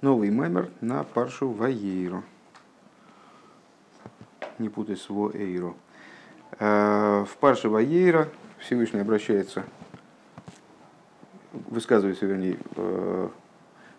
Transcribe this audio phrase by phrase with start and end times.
[0.00, 2.24] Новый мемер на паршу Ваейру.
[4.58, 5.76] Не путай с Воэйру.
[6.58, 8.28] Э, в парше Ваейра
[8.58, 9.64] Всевышний обращается,
[11.52, 13.28] высказывается, вернее, э,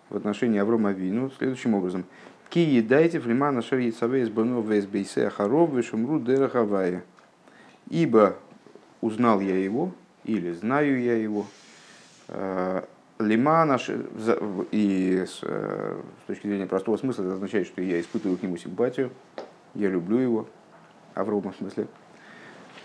[0.10, 2.06] в отношении Аврома Вину следующим образом.
[2.49, 7.04] Ки едайте флимана шари цавей сбану весбейсе харов вешумру дерахавая.
[7.90, 8.38] Ибо
[9.02, 9.94] узнал я его,
[10.24, 11.46] или знаю я его,
[13.22, 13.78] э, Лимана,
[14.72, 18.57] и с, э, с точки зрения простого смысла это означает, что я испытываю к нему
[18.57, 19.11] симпатию,
[19.73, 20.47] я люблю его,
[21.13, 21.88] Аврома в смысле,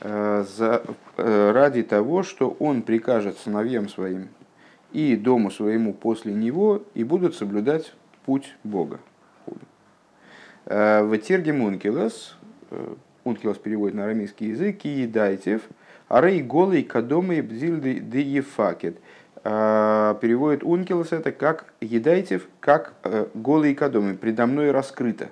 [0.00, 0.82] э, за,
[1.16, 4.28] э, ради того, что он прикажет сыновьям своим
[4.92, 7.92] и дому своему после него и будут соблюдать
[8.24, 9.00] путь Бога.
[10.64, 12.36] В Терге Мункилос,
[13.22, 15.62] Ункилос переводит на арамейский язык, и дайтев,
[16.08, 19.25] арей голый кадомы бзиль де ефакет– а,
[20.20, 25.28] переводит Ункилос это как едайтев, как э, голые кадомы, предо мной раскрыто.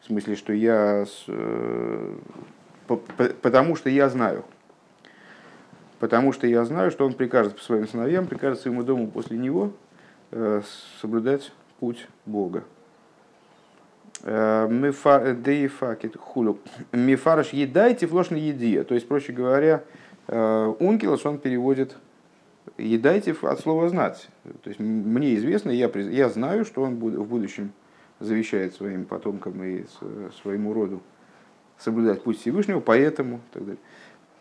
[0.00, 2.14] В смысле, что я, э,
[3.42, 4.44] потому что я знаю.
[6.00, 9.70] Потому что я знаю, что он прикажет своим сыновьям, прикажет своему дому после него
[10.32, 10.62] э,
[11.00, 12.64] соблюдать путь Бога.
[16.90, 18.82] Мифараш едайте флошна едия.
[18.82, 19.84] То есть, проще говоря,
[20.26, 21.96] Ункилос он переводит
[22.78, 24.28] едайте от слова знать.
[24.62, 27.72] То есть мне известно, я, я знаю, что он в будущем
[28.20, 29.84] завещает своим потомкам и
[30.42, 31.02] своему роду
[31.78, 33.80] соблюдать путь Всевышнего, поэтому так далее.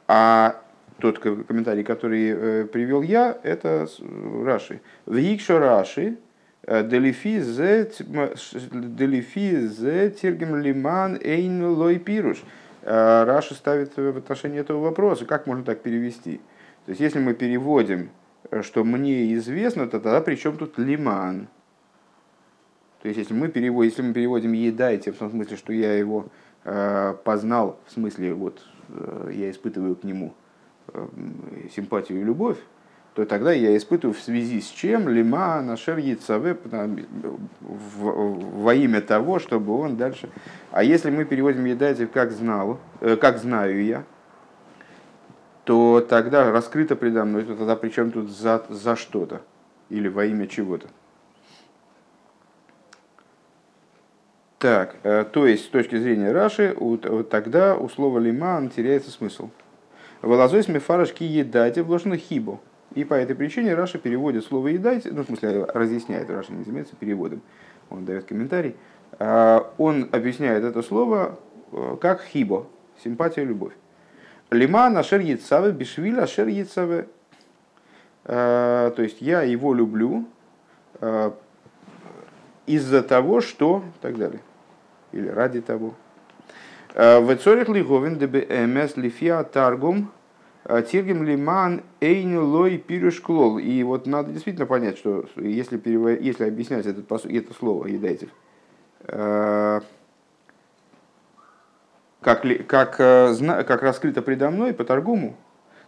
[0.08, 0.62] А
[1.00, 3.88] тот комментарий, который э, привел я, это
[4.44, 4.80] Раши.
[5.06, 6.18] Викшо Раши,
[6.64, 7.86] э, Делифи зе
[10.12, 12.42] тиргем лиман эйн лой пируш.
[12.84, 16.40] Э, Раши ставит в отношении этого вопроса, как можно так перевести.
[16.86, 18.10] То есть, если мы переводим
[18.62, 21.48] что мне известно, то тогда при чем тут лиман?
[23.02, 26.28] То есть, если мы переводим, если мы переводим едайте, в том смысле, что я его
[26.64, 30.34] э, познал, в смысле, вот э, я испытываю к нему
[30.88, 31.08] э,
[31.76, 32.58] симпатию и любовь,
[33.14, 36.58] то тогда я испытываю в связи с чем лима нашер яйцаве
[37.62, 40.30] во имя того, чтобы он дальше.
[40.72, 44.04] А если мы переводим едайте как знал, э, как знаю я,
[45.66, 49.42] то тогда раскрыто предо мной, то тогда причем тут за, за что-то
[49.90, 50.88] или во имя чего-то.
[54.60, 56.76] Так, э, то есть с точки зрения Раши,
[57.30, 59.50] тогда у слова лиман теряется смысл.
[60.22, 62.62] Волозой мефарашки едайте вложено хибу.
[62.94, 66.96] И по этой причине Раши переводит слово ידעתיו, ну в смысле разъясняет, Раши не занимается
[66.96, 67.42] переводом,
[67.90, 68.76] он дает комментарий.
[69.20, 71.38] А, он объясняет это слово
[71.72, 72.68] э, как חיבה,
[73.04, 73.74] симпатия, любовь.
[74.52, 77.08] למען אשר יצווה בשביל אשר יצווה.
[78.26, 80.26] Э, то есть я его люблю
[81.00, 81.32] э,
[82.66, 84.42] из-за того, что и так далее.
[85.12, 85.94] Или ради того.
[86.94, 90.12] Э, וצריך להבין דבאמת לפי התרגום
[90.90, 93.60] тиргем лиман эйн лой пирюш клол.
[93.60, 98.30] И вот надо действительно понять, что если, перевод, если объяснять этот, это слово едайтев,
[102.26, 105.38] как, как, э, как раскрыто предо мной по торгуму,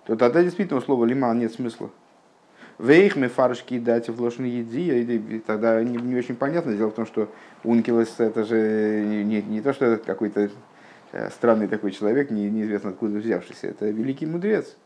[0.06, 1.90] то тогда действительно у слова лиман нет смысла.
[2.78, 6.78] Вейх мы фаршки дать в ложной еди, тогда не, не очень понятно.
[6.78, 7.28] Дело в том, что
[7.64, 10.52] Ункилос это же не, не то, что какой-то
[11.12, 13.66] э, странный такой человек, не, неизвестно откуда взявшийся.
[13.66, 14.78] Это великий мудрец.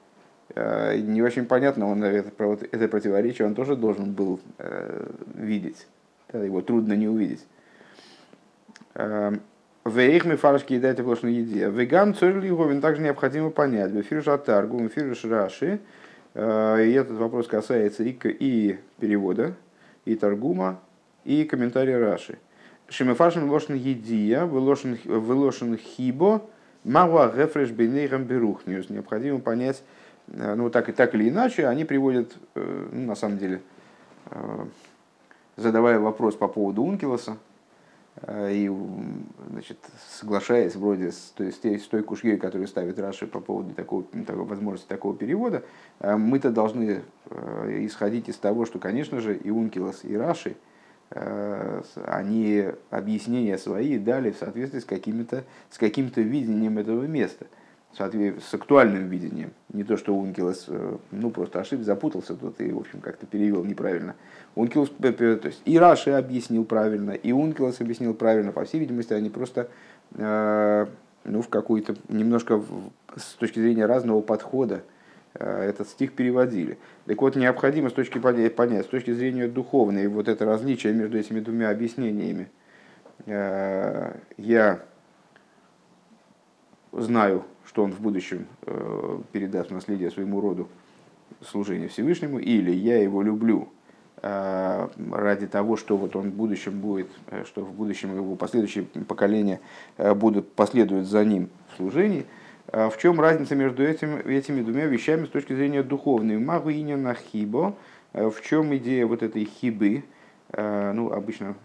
[0.55, 2.31] Э, не очень понятно, он это,
[2.71, 4.39] это противоречие он тоже должен был
[5.35, 5.85] видеть.
[6.31, 7.45] Его трудно не увидеть.
[9.83, 11.69] Вейх мы фаршки едайте в еде.
[11.69, 13.91] Вегам цорли также необходимо понять.
[13.91, 15.79] Вефирш атаргу, вефирш раши.
[16.33, 19.53] Э, и этот вопрос касается и, и перевода,
[20.05, 20.79] и торгума,
[21.25, 22.37] и комментария Раши.
[22.89, 26.43] Шимефаршим лошен едия, вылошен хибо,
[26.83, 28.89] мава гефреш бейнейхам берухниус.
[28.89, 29.83] Необходимо понять,
[30.27, 33.61] э, ну так и так или иначе, они приводят, э, ну, на самом деле,
[35.57, 37.37] задавая вопрос по поводу Ункилоса,
[38.27, 38.71] и
[39.49, 39.77] значит,
[40.09, 44.03] соглашаясь вроде с той, с той, с той кушьей, которую ставит Раши по поводу такого,
[44.03, 45.63] такой, возможности такого перевода,
[45.99, 50.55] э, мы-то должны э, исходить из того, что, конечно же, и Ункилос, и Раши,
[52.05, 57.47] они объяснения свои дали в соответствии с, каким-то, с каким-то видением этого места–
[57.97, 59.51] с актуальным видением.
[59.73, 63.63] Не то, что Ункилос э, ну, просто ошибся, запутался тут и, в общем, как-то перевел
[63.63, 64.15] неправильно.
[64.55, 68.51] Ункилос, то есть и Раши объяснил правильно, и Ункилос объяснил правильно.
[68.51, 69.69] По всей видимости, они просто
[70.15, 70.87] э,
[71.25, 72.63] ну, в какой-то немножко
[73.15, 74.83] с точки зрения разного подхода
[75.33, 76.77] этот стих переводили.
[77.05, 81.39] Так вот, необходимо с точки понять, с точки зрения духовной, вот это различие между этими
[81.39, 82.49] двумя объяснениями.
[83.25, 84.81] Я
[86.91, 88.47] знаю, что он в будущем
[89.31, 90.67] передаст наследие своему роду
[91.41, 93.69] служение Всевышнему, или я его люблю
[94.21, 97.07] ради того, что вот он в будущем будет,
[97.45, 99.61] что в будущем его последующие поколения
[99.97, 102.25] будут последуют за ним в служении–
[102.67, 106.37] а в чем разница между этим, этими двумя вещами с точки зрения духовной?
[106.37, 107.75] Магу на хибо.
[108.13, 110.03] В чем идея вот этой хибы?
[110.55, 111.55] Ну, обычно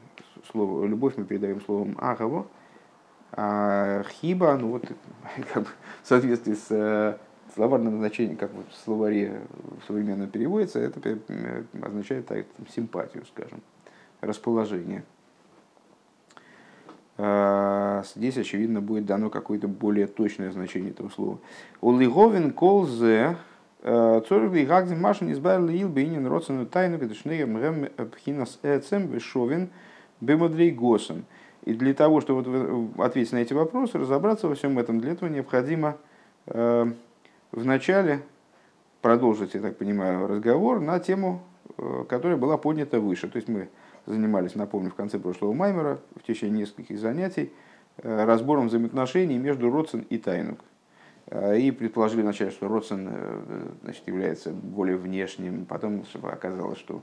[0.50, 2.46] слово любовь мы передаем словом агаво.
[3.32, 4.84] А хиба, ну вот
[5.52, 5.68] как бы,
[6.02, 7.16] в соответствии с э,
[7.54, 9.40] словарным значением, как вот в словаре
[9.82, 13.60] в современном переводится, это э, означает так, симпатию, скажем,
[14.20, 15.04] расположение.
[17.18, 21.38] А, здесь, очевидно, будет дано какое-то более точное значение этого слова.
[21.80, 23.36] Улиговин колзе
[23.82, 29.70] э, цоргли гагдин машин избавили ил бейнин родственную тайну кадышнеем гэм пхинас эцем вишовин
[30.20, 31.24] бемудрей госен.
[31.66, 35.28] И для того, чтобы вот ответить на эти вопросы, разобраться во всем этом, для этого
[35.28, 35.96] необходимо
[36.46, 36.86] э,
[37.50, 38.22] вначале
[39.02, 41.42] продолжить, я так понимаю, разговор на тему,
[41.76, 43.28] э, которая была поднята выше.
[43.28, 43.68] То есть мы
[44.06, 47.52] занимались, напомню, в конце прошлого Маймера, в течение нескольких занятий,
[47.98, 50.60] э, разбором взаимоотношений между Родсен и Тайнук.
[51.28, 57.02] Э, и предположили вначале, что Родсен э, значит, является более внешним, потом оказалось, что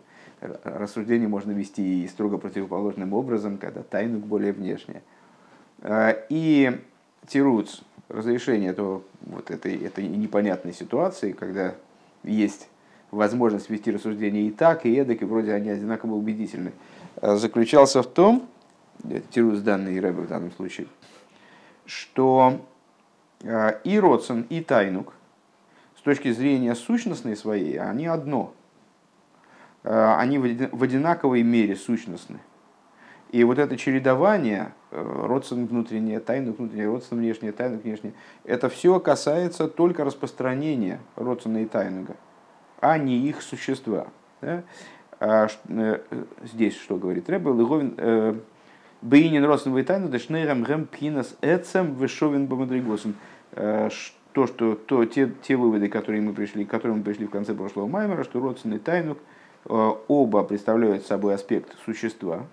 [0.63, 5.01] рассуждение можно вести и строго противоположным образом, когда Тайнук более внешняя.
[6.29, 6.81] И
[7.27, 11.75] Тируц, разрешение этого, вот этой, этой непонятной ситуации, когда
[12.23, 12.67] есть
[13.11, 16.73] возможность вести рассуждение и так, и эдак, и вроде они одинаково убедительны,
[17.21, 18.47] э, заключался в том,
[19.31, 20.87] тирус данные Рэбе в данном случае,
[21.85, 22.72] что э,
[23.43, 25.13] и Родсон, и Тайнук,
[25.97, 28.53] с точки зрения сущностной своей, они одно.
[29.83, 32.39] Э, они в одинаковой мере сущностны.
[33.31, 38.13] И вот это чередование, родствен внутреннее, тайнук внутреннее, родствен внешнее, тайнук внешнее,
[38.43, 42.15] это все касается только распространения родствена и тайнуга
[42.83, 44.07] а не их существа.
[44.41, 44.63] Да?
[45.21, 45.99] А, э,
[46.43, 47.49] здесь что говорит Рэбе?
[47.49, 48.35] Лыговин э,
[49.01, 53.15] Бейнин Росен Вайтайну Дешнейрам Гэм Пхинас Эцем Вешовин Бамадригосом.
[53.55, 53.89] Э,
[54.33, 57.53] то, что, то, те, те выводы, которые мы пришли, к которым мы пришли в конце
[57.53, 59.19] прошлого Маймера, что родственный тайнук
[59.65, 62.47] оба представляют собой аспект существа,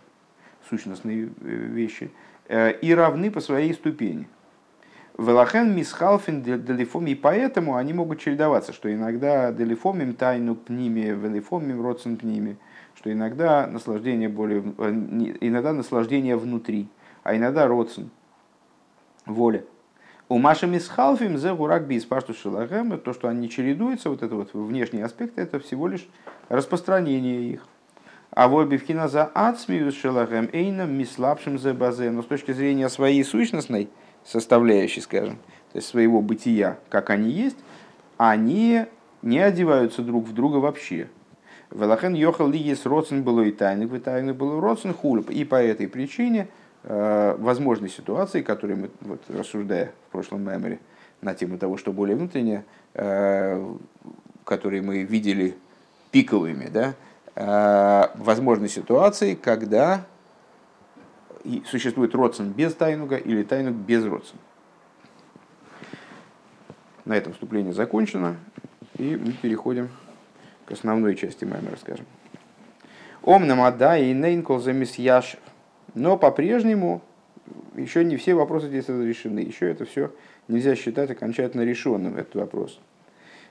[0.69, 2.11] сущностные вещи,
[2.51, 4.29] и равны по своей ступени.
[5.21, 12.17] Велахен мисхалфин делифом, и поэтому они могут чередоваться, что иногда делифомим тайну пними, велифомим родсен
[12.17, 12.57] пними,
[12.95, 14.91] что иногда наслаждение более, э,
[15.43, 16.89] иногда наслаждение внутри,
[17.23, 18.09] а иногда родсен,
[19.27, 19.63] воля.
[20.31, 24.55] У Маши Мисхалфим за гурак бис пашту шелахем, то, что они чередуются, вот это вот
[24.55, 26.07] внешние аспекты, это всего лишь
[26.49, 27.67] распространение их.
[28.31, 33.25] А в обивкина за ацмиус шелахем эйном мислапшим за базе, но с точки зрения своей
[33.25, 33.89] сущностной,
[34.25, 35.39] составляющей, скажем,
[35.73, 37.59] то есть своего бытия, как они есть,
[38.17, 38.85] они
[39.23, 41.09] не одеваются друг в друга вообще.
[41.73, 45.29] Велахен йохал ли есть родсен было и тайных, и тайных было родсен хулеп.
[45.31, 46.47] И по этой причине
[46.85, 50.79] э, возможной ситуации, которые мы, вот, рассуждая в прошлом меморе
[51.21, 53.77] на тему того, что более внутреннее, э,
[54.45, 55.57] которые мы видели
[56.11, 56.95] пиковыми, да,
[57.35, 60.05] э, возможной ситуации, когда
[61.67, 64.41] существует родствен без тайнуга или тайнуг без родствен.
[67.05, 68.37] На этом вступление закончено,
[68.99, 69.89] и мы переходим
[70.67, 72.07] к основной части Маймера, скажем.
[73.23, 75.41] Омнам ада и нейнкол замесьяшев.
[75.95, 77.03] Но по-прежнему
[77.77, 79.41] еще не все вопросы здесь разрешены.
[79.41, 80.13] Еще это все
[80.49, 82.81] нельзя считать окончательно решенным, этот вопрос.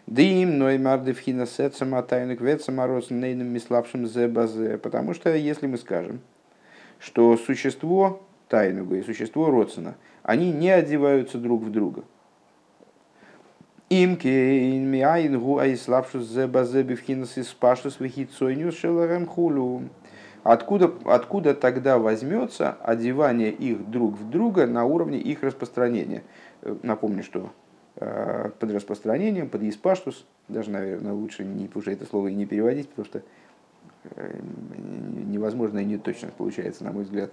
[0.08, 4.77] Дим, но и мардевхина сетсама тайнук ветсама нейным миславшим зе базе.
[4.77, 6.22] Потому что если мы скажем,
[7.00, 12.03] что существо Тайнуга и существо Родсона, они не одеваются друг в друга.
[13.89, 19.84] Имке миайнгу айславшус зе базе бифхинас испашус вихицойнюс шеларем хулу.
[20.43, 26.24] Откуда, откуда тогда возьмется одевание их друг в друга на уровне их распространения?
[26.84, 27.51] Напомню, что
[27.98, 32.89] э, под распространением, под испаштус, даже, наверное, лучше не, уже это слово и не переводить,
[32.89, 33.22] потому что
[34.15, 34.39] Э,
[35.25, 37.31] невозможная неточность получается, на мой взгляд,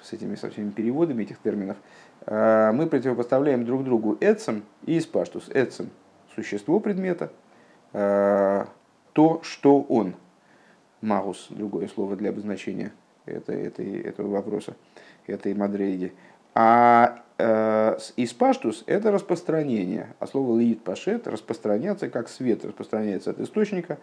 [0.00, 1.76] с этими со всеми переводами этих терминов,
[2.26, 5.48] э, мы противопоставляем друг другу эцем и испаштус.
[5.54, 5.90] Эцем–
[6.34, 7.30] существо предмета,
[7.92, 8.64] э,
[9.12, 10.14] то, что он.
[11.02, 12.92] Магус– другое слово для обозначения
[13.26, 14.74] это, этой, этого вопроса,
[15.26, 16.12] этой мадрейги.
[16.54, 20.14] А э, испаштус– это распространение.
[20.18, 23.98] А слово лиит пашет– распространяться, как свет распространяется от источника.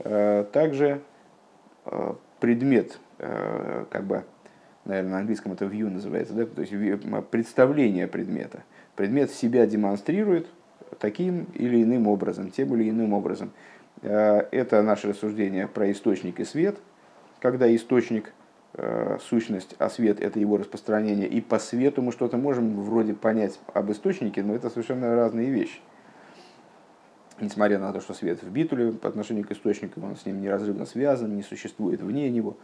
[0.00, 1.02] Э, также
[1.86, 4.24] э, предмет, э, как бы,
[4.84, 6.46] наверное, на английском это view называется, да?
[6.46, 6.72] то есть
[7.30, 8.64] представление предмета.
[8.96, 10.48] Предмет себя демонстрирует
[10.98, 13.50] таким или иным образом, тем или иным образом.
[14.02, 16.76] Э, это наше рассуждение про источник и свет,
[17.40, 18.32] когда источник
[18.74, 21.28] э, сущность, а свет это его распространение.
[21.28, 25.80] И по свету мы что-то можем вроде понять об источнике, но это совершенно разные вещи.
[27.40, 30.86] Несмотря на то, что свет в битуле по отношению к источнику, он с ним неразрывно
[30.86, 32.56] связан, не существует вне него.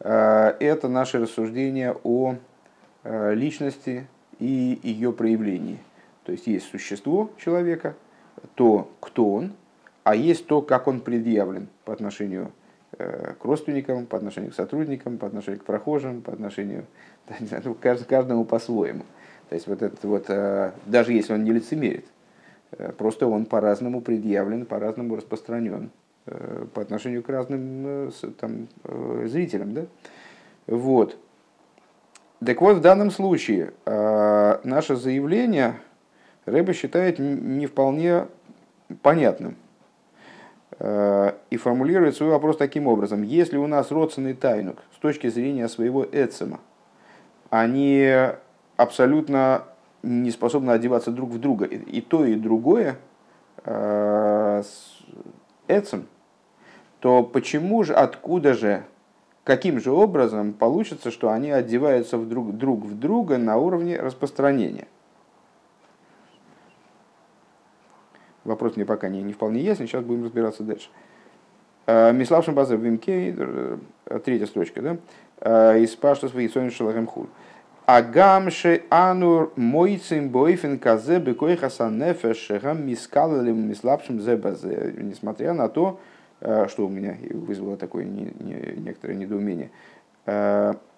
[0.00, 2.36] Э, это наше рассуждение о
[3.06, 4.06] личности
[4.38, 5.78] и ее проявлении.
[6.24, 7.96] То есть есть существо человека,
[8.54, 9.52] то, кто он,
[10.04, 12.52] а есть то, как он предъявлен по отношению
[12.98, 16.84] э, к родственникам, по отношению к сотрудникам, по отношению к прохожим, по отношению
[17.64, 19.04] ну, каждому по-своему.
[19.48, 22.04] То есть вот этот вот, э, даже если он не лицемерит,
[22.72, 25.90] э, просто он по-разному предъявлен, по-разному распространен
[26.72, 28.68] по отношению к разным там,
[29.26, 29.74] зрителям.
[29.74, 29.82] Да?
[30.66, 31.18] Вот.
[32.42, 35.74] Так вот, в данном случае наше заявление
[36.46, 38.26] Рэба считает не вполне
[39.02, 39.56] понятным.
[40.78, 43.22] Э, и формулирует свой вопрос таким образом.
[43.22, 46.60] Если у нас родственный тайнук с точки зрения своего эцема,
[47.50, 48.12] они
[48.76, 49.64] абсолютно
[50.02, 52.96] не способны одеваться друг в друга, и то, и другое
[55.68, 56.06] эцем,
[57.00, 58.84] то почему же, откуда же,
[59.44, 64.88] каким же образом получится, что они одеваются в друг, друг в друга на уровне распространения?
[68.44, 70.88] Вопрос мне пока не, не вполне ясен, сейчас будем разбираться дальше.
[71.86, 73.78] Э, Миславшим база вимке, э,
[74.24, 74.96] третья строчка, да?
[75.40, 77.28] Э, из паштус вейсон шалахем худ.
[77.86, 84.94] Агамше анур мойцим бойфен казе бекой хасан нефеш шехам мискалалим миславшим зебазе.
[84.96, 86.00] Несмотря на то,
[86.40, 89.70] что у меня вызвало такое не, не, некоторое недоумение,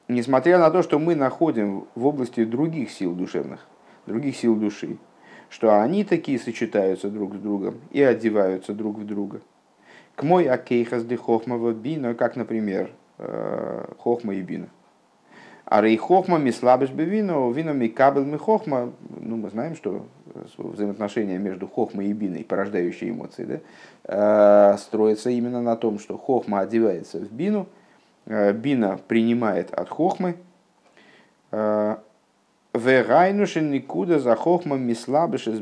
[0.07, 3.67] несмотря на то, что мы находим в области других сил душевных,
[4.07, 4.97] других сил души,
[5.57, 9.41] что они такие сочетаются друг с другом и одеваются друг в друга.
[10.15, 14.69] К мой акейхас де хохмава бина, как, например, э, хохма и бина.
[15.65, 18.93] А рей хохма ми слабыш бы вино, ми хохма.
[19.19, 20.05] Ну, мы знаем, что
[20.59, 23.45] взаимоотношения между хохмой и биной, порождающие эмоции,
[24.05, 27.67] да, э, строятся именно на том, что хохма одевается в бину,
[28.27, 30.37] э, бина принимает от хохмы,
[32.77, 35.61] Вегайнушин никуда за хохма мислабыш из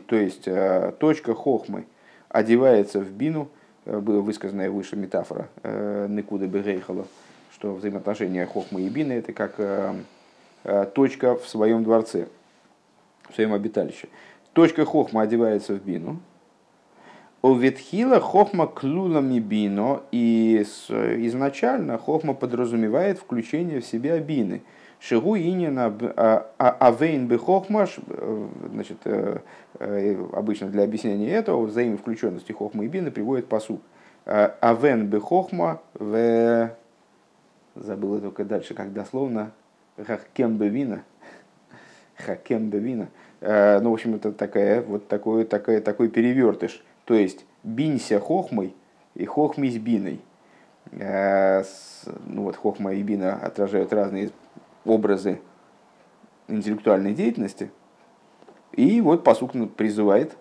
[0.00, 1.84] то есть э, точка хохмы
[2.28, 3.48] одевается в бину,
[3.84, 7.06] э, была высказанная выше метафора э, никуда бегейхала,
[7.52, 9.56] что взаимоотношения хохмы и бины это как
[10.94, 12.28] точка в своем дворце,
[13.30, 14.08] в своем обиталище.
[14.52, 16.20] Точка хохма одевается в бину,
[17.40, 24.62] у ветхила хохма клулами бино, и изначально хохма подразумевает включение в себя бины–
[25.00, 29.38] Шигу инина а, а, авейн бехохмаш, э, значит, э,
[29.78, 33.80] э, обычно для объяснения этого взаимовключенности хохма и бины приводит посуд.
[34.26, 36.76] Авен бехохма в...
[37.74, 39.52] Забыла только дальше, как дословно.
[39.96, 41.02] Хакем бевина.
[42.16, 43.08] Хакем бевина.
[43.40, 46.84] Ну, в общем, это такая, вот такой, такой, такой перевертыш.
[47.06, 48.74] То есть, бинься хохмой
[49.14, 50.20] и хохмись биной.
[50.92, 54.30] Ну вот, хохма и бина отражают разные
[54.84, 55.40] образы
[56.48, 57.70] интеллектуальной деятельности.
[58.72, 60.36] И вот посук призывает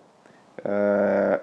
[0.58, 1.40] э,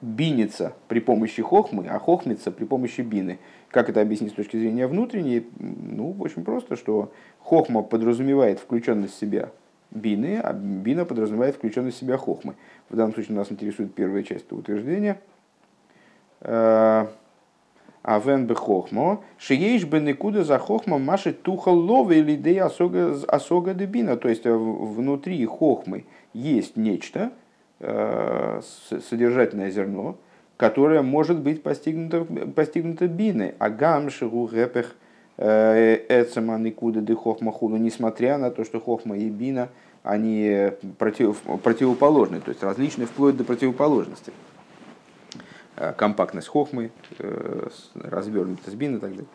[0.00, 3.38] биниться при помощи хохмы, а хохмиться при помощи бины.
[3.70, 5.46] Как это объяснить с точки зрения внутренней?
[5.58, 9.50] Ну, очень просто, что хохма подразумевает включенность себя
[9.90, 12.56] бины, а бина подразумевает включенность себя хохмы.
[12.88, 15.20] В данном случае нас интересует первая часть этого утверждения.
[18.02, 23.74] А вен бы хохмо, шиеш бы никуда за хохма маши тухал ловы или дей осога
[23.74, 24.16] дебина.
[24.16, 27.30] То есть э, внутри хохмы есть нечто,
[27.78, 28.60] э,
[29.08, 30.16] содержательное зерно,
[30.56, 33.54] которое может быть постигнуто, постигнуто биной.
[33.60, 34.96] А гам шигу гепех
[35.36, 39.68] э, эцема никуда де хохма хуну, несмотря на то, что хохма и бина,
[40.02, 44.32] они против, противоположны, то есть различны вплоть до противоположности.
[45.76, 49.26] Э, компактность хохмы, э, развернутость бина и так далее.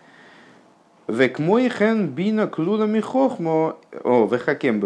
[1.08, 4.79] Век мой хен бина клудами хохмо, о, вехакем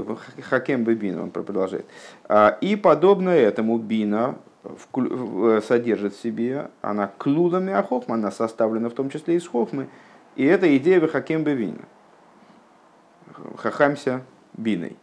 [0.84, 1.86] бы бина, он продолжает.
[2.30, 4.36] А, и подобно этому бина
[5.68, 9.88] содержит в себе, она клудами а хохма, она составлена в том числе из хохмы,
[10.36, 11.86] и это идея вехакем бы бина.
[13.58, 14.22] хахамся
[14.54, 14.96] биной.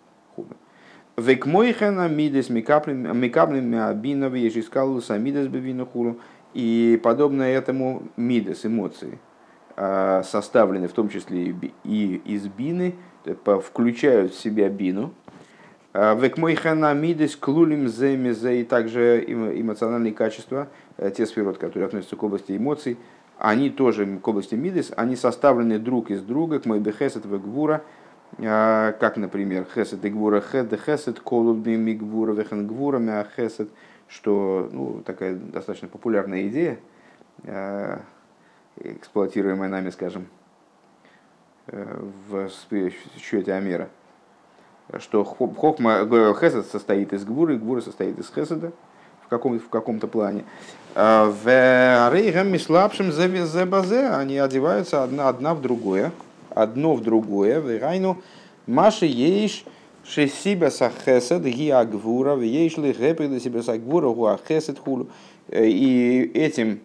[1.19, 6.21] Век мойхена мидес микаплем бина вежискалуса мидес бевина хуру.
[6.55, 9.19] И подобно этому мидес, эмоции,
[9.76, 12.95] а, составлены в том числе и из бины,
[13.62, 15.12] включают в себя бину.
[15.93, 22.17] А, век мойхена мидес клулим земезе и также эмоциональные качества, э, те сферы, которые относятся
[22.17, 22.99] к области эмоций,
[23.38, 27.83] они тоже к области мидес, они составлены друг из друга, к мой бехесет в гвура,
[28.38, 33.71] а, как, например, хесет и гвура хед хесет, колубни мигвура вехен гвура мя хесет,
[34.09, 36.79] что ну, такая достаточно популярная идея,
[37.45, 38.00] а,
[38.77, 40.27] эксплуатируемая нами, скажем,
[41.67, 42.49] э, в
[43.19, 43.88] счете Амера,
[44.99, 46.07] что хохма,
[46.41, 48.73] хесед состоит из гвуры, гвура состоит из хеседа,
[49.25, 50.45] в, каком, в каком-то плане.
[50.95, 56.12] А, в рейгам мислапшим зебазе они одеваются одна, одна в другое,
[56.55, 57.61] одно в другое.
[57.61, 58.23] В райну
[58.67, 59.65] маши ейш
[60.09, 65.09] шесиба сахесед гиа гвура, в ейш ли гэпэда себя гуа хесед хулу.
[65.50, 66.81] И этим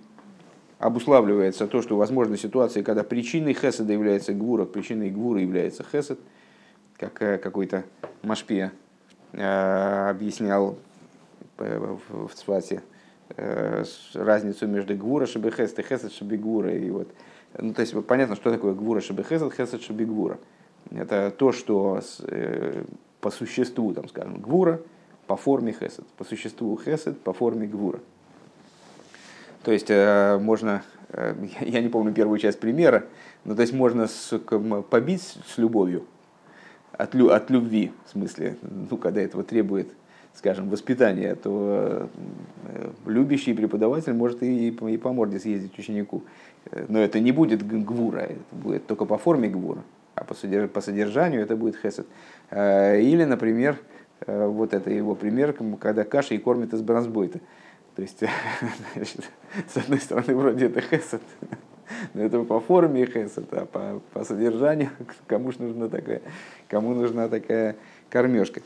[0.79, 6.19] обуславливается то, что возможны ситуации, когда причиной хеседа является гвура, причиной гвура является хесед,
[6.97, 7.83] как э, какой-то
[8.21, 8.73] машпия
[9.31, 10.77] э, объяснял
[11.57, 12.83] в Цвате
[13.37, 16.75] э, разницу между гвура шабихест и хесед шабигвура.
[16.75, 17.07] И вот,
[17.57, 20.37] ну, то есть понятно, что такое гвура шабихесед, хесед шабигвура.
[20.91, 22.83] Это то, что э,
[23.23, 24.81] по существу, там, скажем, гвура
[25.27, 28.01] по форме хесед, по существу хесед по форме гвура.
[29.63, 30.83] То есть э, можно,
[31.61, 33.05] я не помню первую часть примера,
[33.45, 34.37] но то есть можно с,
[34.89, 36.05] побить с любовью,
[36.91, 39.87] от, от любви, в смысле, ну, когда этого требует
[40.33, 42.09] скажем, воспитания, то
[42.65, 46.23] э, любящий преподаватель может и, и по морде съездить ученику.
[46.89, 49.83] Но это не будет гвура, это будет только по форме гвура,
[50.15, 50.69] а по, содерж...
[50.71, 52.07] по содержанию это будет хесед.
[52.51, 53.77] Э, или, например,
[54.25, 57.39] э, вот это его пример, когда кашей кормит из бронзбойта.
[57.95, 58.23] То есть,
[58.95, 59.29] значит,
[59.67, 61.21] с одной стороны, вроде это хесед,
[62.13, 64.89] но это по форме хесед, а по, по содержанию
[65.27, 66.21] кому ж нужна такая,
[66.67, 67.75] кому нужна такая
[68.09, 68.61] кормежка.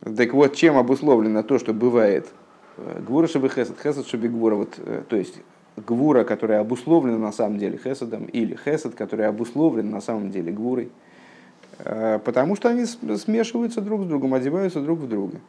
[0.00, 2.26] Так вот, чем обусловлено то, что бывает
[2.76, 5.40] э, гвура шабы хесед, хесед шабы гвура, вот, то есть
[5.76, 10.90] гвура, которая обусловлена на самом деле хеседом, или хесед, который обусловлен на самом деле гвурой,
[11.78, 15.40] потому что они смешиваются друг с другом, одеваются друг в друга.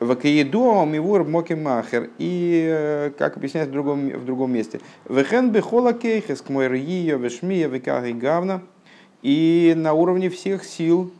[0.00, 2.10] Вакиеду мивур моки махер.
[2.18, 8.12] И, как объясняется в другом, в другом месте, вехен бехола кейхес к мой вешмия векаги
[8.12, 8.62] гавна.
[9.22, 11.12] И на уровне всех сил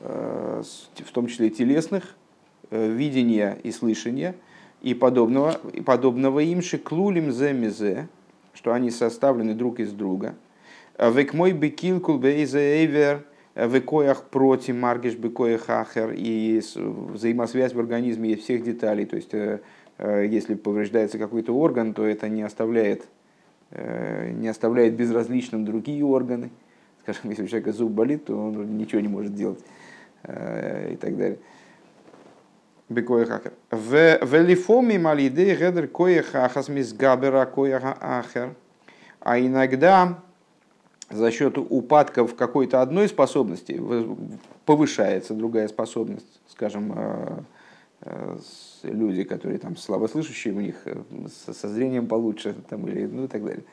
[0.00, 0.62] Э,
[0.94, 2.14] в том числе телесных,
[2.70, 4.36] э, видения и слышания,
[4.82, 8.08] и подобного, и подобного им шеклулим земезе,
[8.52, 10.34] что они составлены друг из друга.
[10.98, 13.24] Век мой бекил кулбейзе эйвер,
[13.56, 19.60] векоях проти маргиш бекоях ахер, и взаимосвязь в организме есть всех деталей, то есть э,
[19.98, 23.08] если повреждается какой-то орган, то это не оставляет,
[23.70, 26.50] не оставляет безразличным другие органы.
[27.00, 29.60] Скажем, если у человека зуб болит, то он ничего не может делать.
[30.26, 31.38] Э, и так далее.
[32.88, 33.52] Бекоя хахер.
[33.70, 38.54] В лифоми малиды гедер коя хахас мизгабера коя ахер.
[39.20, 40.18] А иногда
[41.10, 43.80] за счет упадка в какой-то одной способности
[44.64, 47.38] повышается другая способность, скажем, э,
[48.02, 48.38] э,
[48.82, 50.76] люди, которые там слабослышащие, у них
[51.54, 53.64] со зрением получше, там, или, ну и так далее.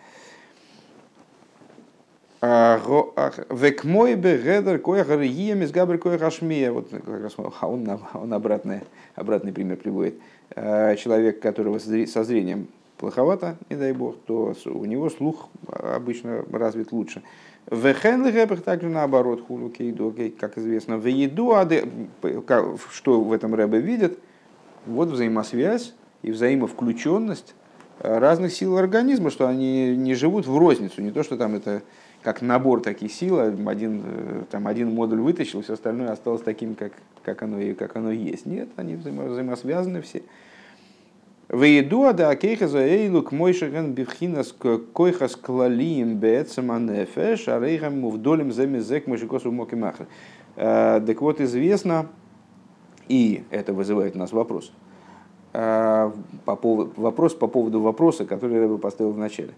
[2.44, 4.82] Век мой бы гедер
[5.18, 6.74] регием из габр коях ашмия.
[6.74, 8.82] Вот как раз он, он обратный,
[9.16, 10.16] обратный пример приводит.
[10.54, 12.68] Э, человек, которого со зрением
[12.98, 17.22] плоховато, не дай бог, то у него слух обычно развит лучше.
[17.68, 20.98] В Хенлигебах также наоборот, хулу кейду, как известно.
[20.98, 21.54] В еду,
[22.92, 24.20] что в этом Рэбе видят,
[24.86, 27.56] вот взаимосвязь и взаимовключенность
[28.00, 31.84] разных сил организма, что они не живут в розницу, не то, что там это
[32.22, 36.94] как набор таких сил, один, э, там, один модуль вытащил, все остальное осталось таким, как,
[37.22, 38.46] как, оно, как оно есть.
[38.46, 40.24] Нет, они взаимо, взаимосвязаны все.
[41.54, 44.56] Вейдуа да кейхаза эйлу к мойшаген бифхинас
[44.94, 50.08] койхас клалием бецема нефеш, а рейхам мувдолем земезек мышикосу моки махр.
[50.56, 52.08] Э, так вот, известно,
[53.08, 54.74] и это вызывает у нас вопрос,
[55.54, 56.12] э,
[56.44, 59.54] по поводу, вопрос по поводу вопроса, который я бы поставил в начале.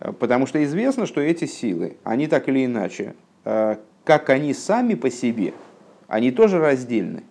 [0.00, 5.10] Потому что известно, что эти силы, они так или иначе, э, как они сами по
[5.10, 5.54] себе,
[6.08, 7.22] они тоже раздельны.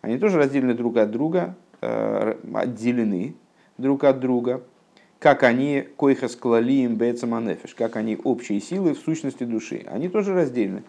[0.00, 3.34] Они тоже разделены друг от друга, э, отделены
[3.76, 4.62] друг от друга,
[5.18, 9.84] как они койхас клалием бецаманефиш, как они общие силы в сущности души.
[9.88, 10.82] Они тоже раздельны.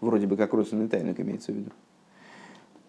[0.00, 1.70] Вроде бы как родственный тайник имеется в виду.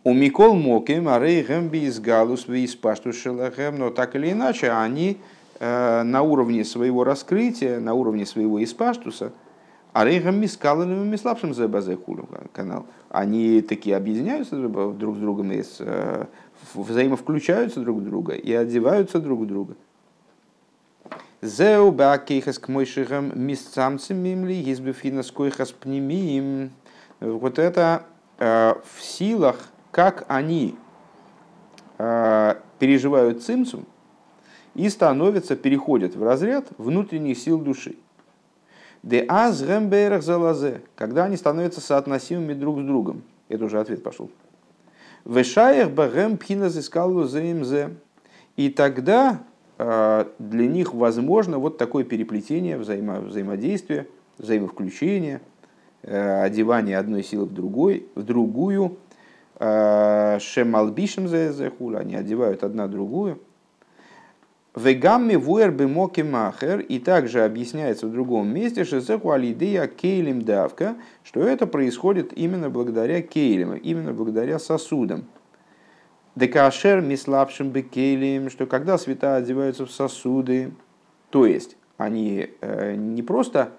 [0.04, 5.18] У Микол Моким, Арей Гэмби из Галус, из Паштушелахэм, но так или иначе они
[5.60, 9.34] э, на уровне своего раскрытия, на уровне своего испаштуса,
[9.92, 11.68] Арейгам Мискаланым и слабшим за
[12.54, 16.26] канал, они такие объединяются друг с другом, и э,
[16.74, 19.76] взаимовключаются друг в друга и одеваются друг в друга.
[21.42, 26.72] Зеу бакейхас к мойшихам мисцамцем мимли, избифинас койхас пнемиим.
[27.22, 28.04] Вот это
[28.38, 30.76] э, в силах, как они
[31.98, 33.86] э, переживают цимцум
[34.76, 37.96] и становятся, переходят в разряд внутренних сил души.
[39.02, 43.24] Де аз залазе, когда они становятся соотносимыми друг с другом.
[43.48, 44.30] Это уже ответ пошел.
[45.30, 47.92] Вешаях багем пхина зискалу заимзе.
[48.56, 49.44] И тогда
[49.78, 54.08] э, для них возможно вот такое переплетение, взаимо, взаимодействие,
[54.39, 55.42] взаимовключение,
[56.02, 58.98] э, одевание одной силы в, другой, в другую.
[59.60, 63.39] Э, Шемалбишем зехула, они одевают одна другую.
[64.76, 70.44] Вегамми вуэр бы моки махер, и также объясняется в другом месте, что шезеху алидея кейлем
[70.44, 75.26] давка, что это происходит именно благодаря кейлем, именно благодаря сосудам.
[76.36, 80.72] Декашер мислапшим бы кейлем, что когда света одеваются в сосуды,
[81.32, 83.72] то есть они э, не просто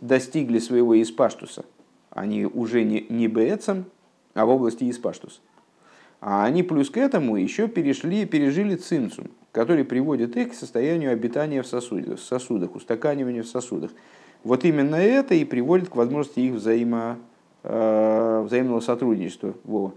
[0.00, 1.64] достигли своего испаштуса,
[2.10, 3.86] они уже не, не бецем,
[4.34, 5.40] а в области испаштуса.
[6.20, 11.62] А они плюс к этому еще перешли, пережили цинцум, который приводит их к состоянию обитания
[11.62, 13.92] в сосудах, в сосудах устаканивания в сосудах.
[14.42, 17.18] Вот именно это и приводит к возможности их взаимо,
[17.62, 19.54] э, взаимного сотрудничества.
[19.62, 19.92] Вова.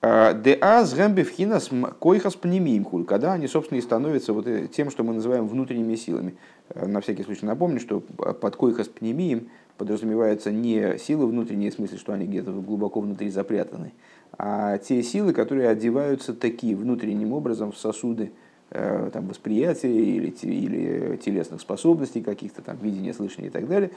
[0.00, 5.46] А, Деаз гэмбевхинас койхас пнемимхуль, когда они, собственно, и становятся вот тем, что мы называем
[5.46, 6.34] внутренними силами.
[6.70, 11.98] Э, на всякий случай напомню, что под койхас пнемием подразумеваются не силы внутренние, в смысле,
[11.98, 13.92] что они где-то глубоко внутри запрятаны,
[14.38, 18.30] а те силы, которые одеваются такие внутренним образом в сосуды
[18.70, 23.90] э, там, восприятия или, или телесных способностей каких-то, там, видения, слышания и так далее.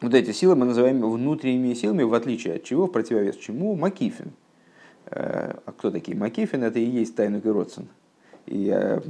[0.00, 4.30] Вот эти силы мы называем внутренними силами, в отличие от чего, в противовес чему, Макифин.
[5.06, 6.62] Э, а кто такие Макифин?
[6.62, 7.88] Это и есть Тайнук и Родсон.
[8.46, 9.00] И, э,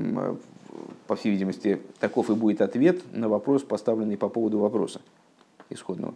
[1.06, 5.02] по всей видимости, таков и будет ответ на вопрос, поставленный по поводу вопроса
[5.68, 6.14] исходного.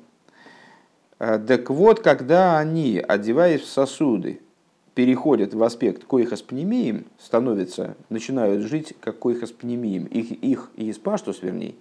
[1.19, 4.41] Э, так вот, когда они, одеваясь в сосуды,
[4.95, 11.75] переходят в аспект коихоспнемием, становятся, начинают жить как коихоспнемием, их, их испаштус, вернее,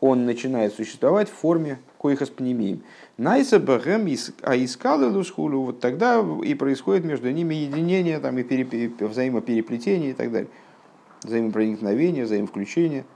[0.00, 2.82] он начинает существовать в форме коихоспнемием.
[3.16, 4.06] Найса бэгэм
[4.42, 10.30] аискалы лушхулю, вот тогда и происходит между ними единение, там, и пере, взаимопереплетение и так
[10.30, 10.50] далее.
[11.22, 13.06] Взаимопроникновение, взаимовключение–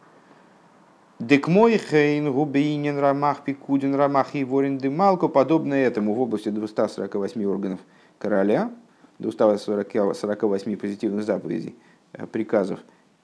[1.21, 7.45] Дек мой хейн губейнин рамах пикудин рамах и ворин демалко, подобное этому в области 248
[7.45, 7.81] органов
[8.21, 8.71] короля,
[9.19, 11.75] 248 позитивных заповедей,
[12.13, 12.79] э, приказов,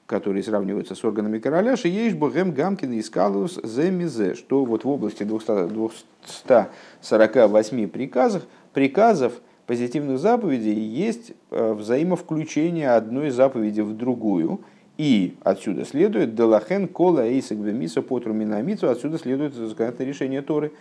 [0.07, 5.23] которые сравниваются с органами короля, шиеш богем гамкин и скалус земизе, что вот в области
[5.23, 9.35] 248 приказов, приказов
[9.69, 14.63] позитивных заповедей есть э, взаимовключение одной заповеди в другую–
[14.97, 20.73] и отсюда следует Делахен Кола Эйсак Бемиса Потру Минамицу, отсюда следует законодательное решение Торы,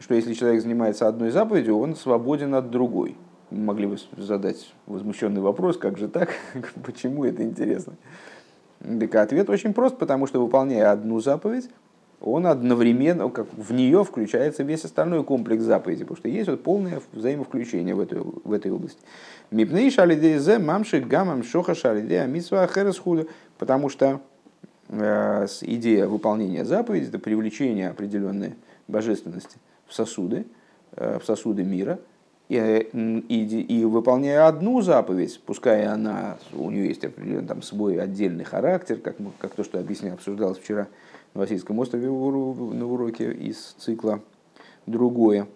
[0.00, 3.16] что если человек занимается одной заповедью, он свободен от другой.
[3.50, 6.30] Могли бы задать возмущенный вопрос, как же так,
[6.84, 7.94] почему это интересно?
[8.80, 11.68] Так ответ очень прост, потому что выполняя одну заповедь,
[12.24, 17.02] он одновременно, как в нее включается весь остальной комплекс заповедей, потому что есть вот полное
[17.12, 18.98] взаимовключение в этой, в этой области.
[19.50, 23.26] Мипней шалидезе мамши гамам шоха шалидея митсва хересхуда,
[23.58, 24.22] потому что
[24.88, 28.54] э, идея выполнения заповеди– это привлечение определенной
[28.88, 30.46] божественности в сосуды,
[30.96, 31.98] э, в сосуды мира,
[32.48, 32.56] и,
[33.28, 38.96] и, и выполняя одну заповедь, пускай она, у нее есть определенный там, свой отдельный характер,
[38.96, 40.86] как, мы, как то, что объяснял, обсуждалось вчера–
[41.34, 44.20] Васильском острове на уроке из цикла
[44.86, 45.48] «Другое».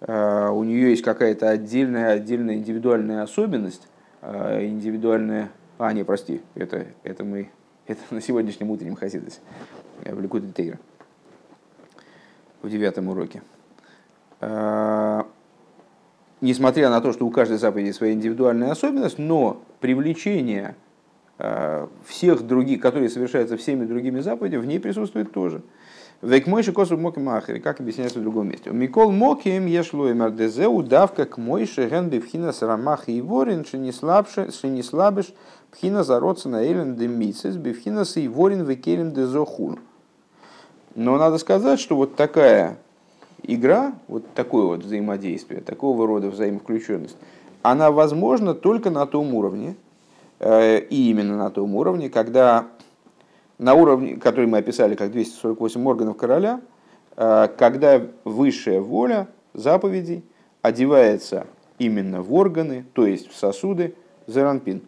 [0.00, 3.88] А, у нее есть какая-то отдельная, отдельная индивидуальная особенность,
[4.22, 5.50] а, индивидуальная...
[5.78, 7.50] А, не, прости, это, это мы...
[7.86, 9.40] Это на сегодняшнем утреннем хасидосе
[10.04, 10.78] в Ликуде Тейра
[12.62, 13.42] в девятом уроке.
[14.40, 15.26] А,
[16.40, 20.89] несмотря на то, что у каждой заповеди своя индивидуальная особенность, но привлечение Э,
[22.04, 25.62] всех других, которые совершаются всеми другими заповедями, в ней присутствует тоже.
[26.22, 28.70] Век мойши косу моки махери, как объясняется в другом месте.
[28.70, 35.32] Микол моким ешло и мардезе удавка к мойши ген бифхина сарамах и ворин, не слабыш
[35.70, 39.78] пхина зародца на элен де мицес, бифхина ворин векелем де зохун.
[40.94, 42.76] Но надо сказать, что вот такая
[43.42, 47.16] игра, вот такое вот взаимодействие, такого рода взаимовключенность,
[47.62, 49.89] она возможна только на том уровне, э,
[50.40, 52.68] и именно на том уровне, когда
[53.60, 56.60] на уровне, который мы описали как 248 органов короля,
[57.16, 60.24] э, когда высшая воля заповедей
[60.62, 61.46] одевается
[61.78, 63.94] именно в органы, то есть в сосуды,
[64.26, 64.82] зеранпин.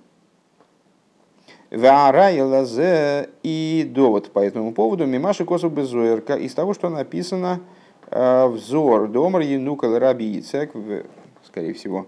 [3.42, 5.06] И довод по этому поводу.
[5.06, 7.60] Мимаши Косов Безуэрка из того, что написано
[8.10, 9.08] э, взор.
[9.08, 10.72] Домар Янука Раби Ицек,
[11.46, 12.06] скорее всего,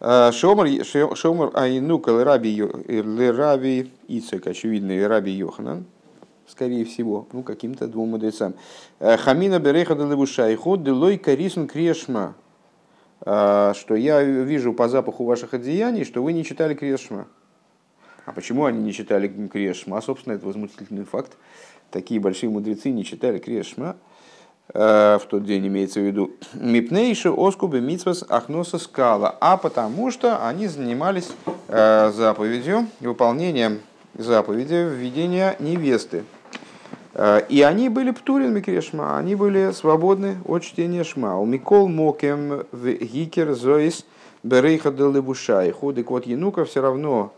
[0.00, 0.68] Шомар,
[1.16, 5.86] Шомар Айнука Раби, Ицек, очевидно, Раби Йоханан,
[6.46, 8.54] скорее всего, ну, каким-то двум мудрецам.
[9.00, 12.34] Э, Хамина Береха Делебушайху Делой Карисун Крешма.
[13.22, 17.26] А, что я вижу по запаху ваших одеяний, что вы не читали Крешма.
[18.24, 20.00] А почему они не читали Крешма?
[20.00, 21.36] Собственно, это возмутительный факт.
[21.90, 23.96] Такие большие мудрецы не читали Крешма а,
[24.74, 30.66] в тот день имеется в виду Мипнейши Оскубы Мицвас Ахноса Скала, а потому что они
[30.66, 31.30] занимались
[31.68, 33.80] а, заповедью, выполнением
[34.14, 36.24] заповеди введения невесты.
[37.14, 41.38] Э, и они были птурин микрешма, они были свободны от чтения шма.
[41.38, 44.04] У Микол Мокем в Гикер Зоис
[44.42, 45.72] Берейха Делебушай.
[45.72, 47.32] Ходик вот Янука все равно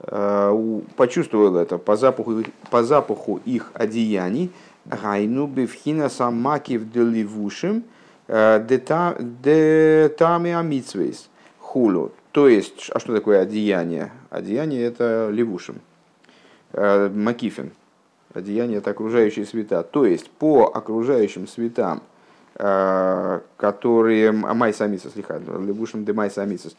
[0.00, 4.50] э, почувствовал это по запаху, по запаху их одеяний.
[4.84, 7.84] Гайну бифхина самакив деливушим
[8.28, 12.12] детами амитсвейс хулу.
[12.32, 14.10] То есть, а что такое одеяние?
[14.30, 15.76] Одеяние это левушим.
[16.72, 17.72] Макифин
[18.34, 19.82] одеяние это окружающие света.
[19.82, 22.02] То есть по окружающим светам,
[22.54, 26.76] которые май самисос лебушим де май самисос,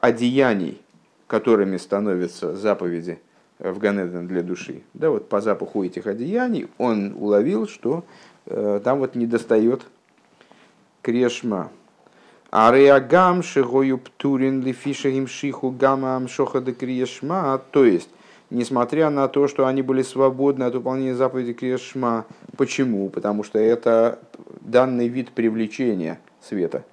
[0.00, 0.80] одеяний,
[1.26, 3.18] которыми становятся заповеди
[3.58, 4.82] в Ганеден для души.
[4.94, 8.04] Да, вот по запаху этих одеяний он уловил, что
[8.46, 9.82] э, там вот не достает
[11.02, 11.70] крешма.
[12.50, 17.60] Ареагам шигою птурин лифиша им шиху гамма амшоха крешма.
[17.72, 18.08] То есть
[18.50, 22.24] несмотря на то, что они были свободны от выполнения заповеди Крешма.
[22.56, 23.08] Почему?
[23.08, 24.18] Потому что это
[24.60, 26.84] данный вид привлечения света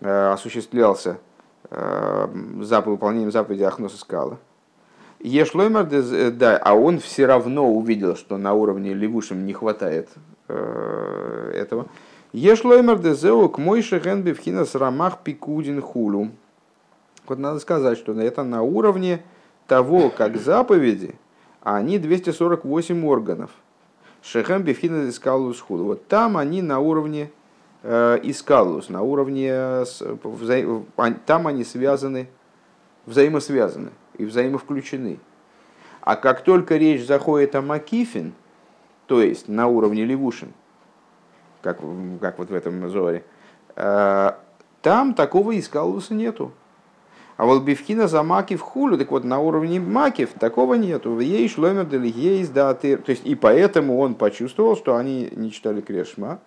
[0.00, 1.18] э, осуществлялся
[1.70, 2.28] э,
[2.86, 4.38] выполнением заповеди Ахноса Скала.
[5.24, 10.10] Ешлоймар, э, да, а он все равно увидел, что на уровне левушим не хватает
[10.46, 11.86] этого.
[12.34, 16.28] Ешлоймар дезеу к мойше в рамах пикудин хулу.
[17.26, 19.22] Вот надо сказать, что это на уровне
[19.66, 21.14] того, как заповеди,
[21.62, 23.50] они 248 органов.
[24.20, 25.84] Шехем бифхина искалус худу.
[25.84, 27.30] Вот там они на уровне
[27.82, 29.84] э, искалус, на уровне,
[30.22, 30.84] вза...
[31.24, 32.28] там они связаны,
[33.06, 35.18] взаимосвязаны и взаимовключены.
[36.00, 38.34] А как только речь заходит о Макифин,
[39.06, 40.52] то есть на уровне Левушин,
[41.62, 41.80] как,
[42.20, 43.24] как вот в этом зоре,
[43.76, 44.32] э,
[44.82, 46.52] там такого искалуса нету.
[47.36, 51.18] А вот бифкина за макив хулю, так вот на уровне макив такого нету.
[51.18, 56.38] Ей шломер есть да То есть и поэтому он почувствовал, что они не читали Крешма.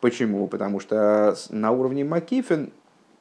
[0.00, 0.46] Почему?
[0.46, 2.72] Потому что на уровне макифен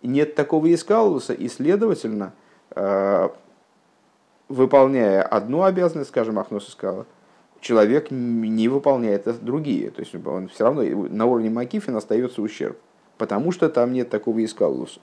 [0.03, 2.33] нет такого искалуса, и следовательно,
[2.75, 3.29] э,
[4.49, 7.05] выполняя одну обязанность, скажем, Ахнос искала,
[7.59, 9.89] человек не выполняет другие.
[9.89, 12.77] То есть он все равно на уровне макифен остается ущерб,
[13.17, 14.99] потому что там нет такого искалуса.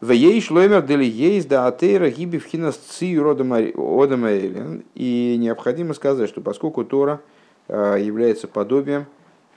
[0.00, 4.84] В ей шлоймер дели есть да атеира гиби в хинас ци родомаэлен.
[4.94, 7.20] И необходимо сказать, что поскольку Тора
[7.68, 9.06] э, является подобием,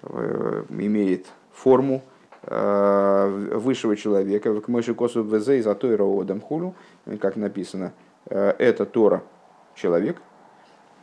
[0.04, 2.02] э, имеет форму
[2.44, 6.76] э, высшего человека, к мыши косу вз из атоира одам хулю,
[7.22, 7.94] как написано,
[8.26, 9.24] это Тора
[9.76, 10.22] человек,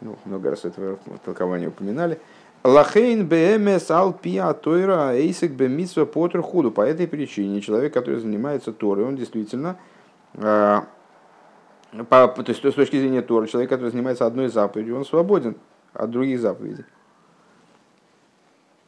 [0.01, 2.21] ну, много раз это толкование упоминали,
[2.65, 6.71] Лахейн БМС Алпия Тойра Эйсик Бемитсва Потер Худу.
[6.71, 9.77] По этой причине человек, который занимается Торой, он действительно,
[10.33, 10.81] э,
[12.09, 15.57] по, то есть с точки зрения Торы, человек, который занимается одной заповедью, он свободен
[15.93, 16.87] от других заповедей.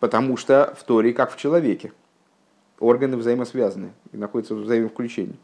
[0.00, 1.92] Потому что в Торе, как в человеке,
[2.81, 5.38] органы взаимосвязаны и находятся в взаимовключении.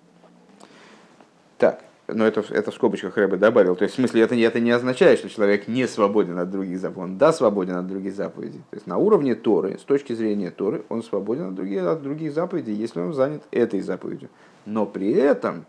[1.63, 3.77] Так но это, это в скобочках Рэбе добавил.
[3.77, 7.13] То есть, в смысле, это, это не означает, что человек не свободен от других заповедей.
[7.13, 8.61] Он да, свободен от других заповедей.
[8.71, 12.33] То есть, на уровне Торы, с точки зрения Торы, он свободен от других, от других
[12.33, 14.31] заповедей, если он занят этой заповедью.
[14.67, 15.65] Но при этом,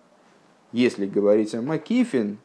[0.72, 2.40] если говорить о Макифин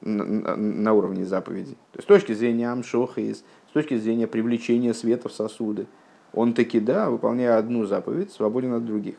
[0.00, 5.28] на, на уровне заповедей, то есть, с точки зрения Амшохис, с точки зрения привлечения света
[5.28, 5.86] в сосуды,
[6.32, 9.16] он таки, да, выполняя одну заповедь, свободен от других.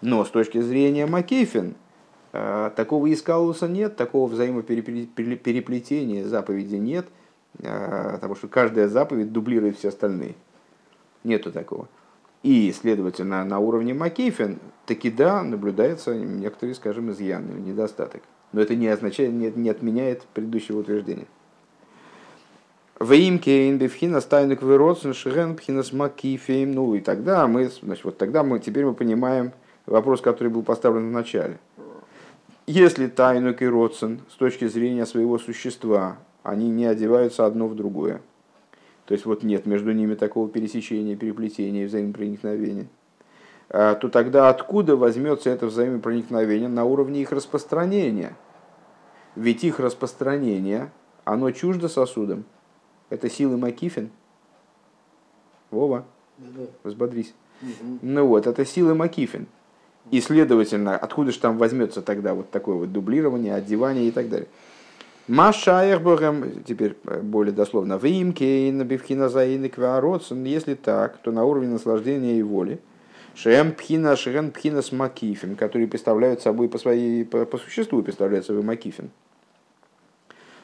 [0.00, 1.74] Но с точки зрения Макифин,
[2.32, 7.06] такого искалуса нет, такого взаимопереплетения заповеди нет,
[7.56, 10.34] потому что каждая заповедь дублирует все остальные.
[11.24, 11.88] Нету такого.
[12.42, 18.22] И, следовательно, на уровне Макейфен таки да, наблюдается некоторые, скажем, изъяны, недостаток.
[18.52, 21.26] Но это не означает, не, не отменяет предыдущего утверждения.
[23.00, 26.72] ואם כן, בבחינת תענוג ורצון, שהן בחינת מקיפים.
[26.72, 29.52] Ну и тогда мы, значит, вот тогда мы, теперь мы понимаем
[29.86, 31.58] вопрос, который был поставлен в начале.
[32.68, 38.20] Если תענוג и רצון с точки зрения своего существа, они не одеваются одно в другое,
[39.06, 42.88] то есть вот нет между ними такого пересечения, переплетения, взаимопроникновения,
[43.70, 48.36] а, то тогда откуда возьмется это взаимопроникновение на уровне их распространения?
[49.34, 50.92] Ведь их распространение,
[51.24, 52.44] оно чуждо сосудам.
[53.08, 54.10] Это силы Макифин.
[55.70, 56.04] Вова,
[56.84, 57.32] взбодрись.
[57.62, 57.98] Угу.
[58.02, 59.46] Ну вот, это силы Макифин.
[60.10, 64.48] И, следовательно, откуда же там возьмется тогда вот такое вот дублирование, одевание и так далее.
[65.26, 72.38] Машаехбогам, теперь э, более дословно, Вимкейн, Бивхина Заин Кваротсон, если так, то на уровне наслаждения
[72.38, 72.80] и воли,
[73.34, 78.46] Шем Пхина, Шерен Пхина с Макифин, которые представляют собой по, своей, по, по существу представляют
[78.46, 79.10] собой Макифин.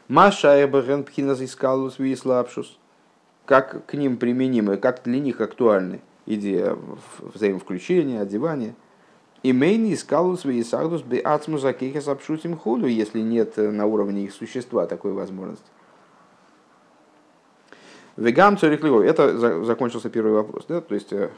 [0.09, 2.79] Машаехбогам Пхина Зискалус Вислапшус,
[3.45, 6.79] как к ним применимы, как для них актуальны идея
[7.35, 8.75] взаимовключения, одевания–
[9.45, 14.25] и мейни искал свои сагдус бы ацмуза кейхас обшутим худу, если нет э, на уровне
[14.25, 15.67] их существа такой возможности.
[18.17, 19.03] Вегам цорихлиго.
[19.03, 20.81] Это закончился первый вопрос, да?
[20.81, 21.29] То есть, э,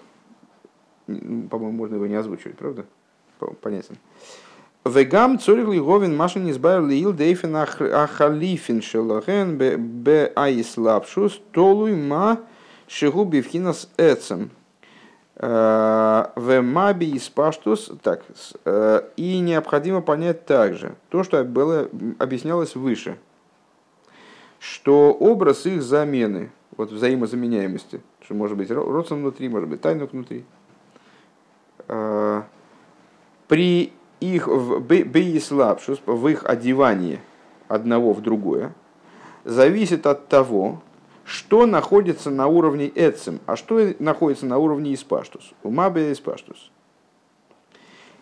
[1.06, 2.86] по-моему, можно его не озвучивать, правда?
[3.60, 3.96] Понятен.
[4.84, 12.38] Вегам цорихлиговин машин избавил лил дейфен ахалифин шелахен бе аислапшус толуй ма
[12.86, 14.50] шигуби вхинас эцем.
[15.38, 18.22] Э, в маби и спаштус, так,
[18.64, 23.18] э, и необходимо понять также то, что было, объяснялось выше,
[24.58, 30.46] что образ их замены, вот взаимозаменяемости, что может быть родствен внутри, может быть тайнук внутри,
[31.88, 32.42] э,
[33.46, 37.20] при их бейслапшус, в их одевании
[37.68, 38.72] одного в другое,
[39.44, 40.80] зависит от того,
[41.26, 45.52] что находится на уровне эцем, а что находится на уровне испаштус.
[45.64, 46.70] Умабе испаштус.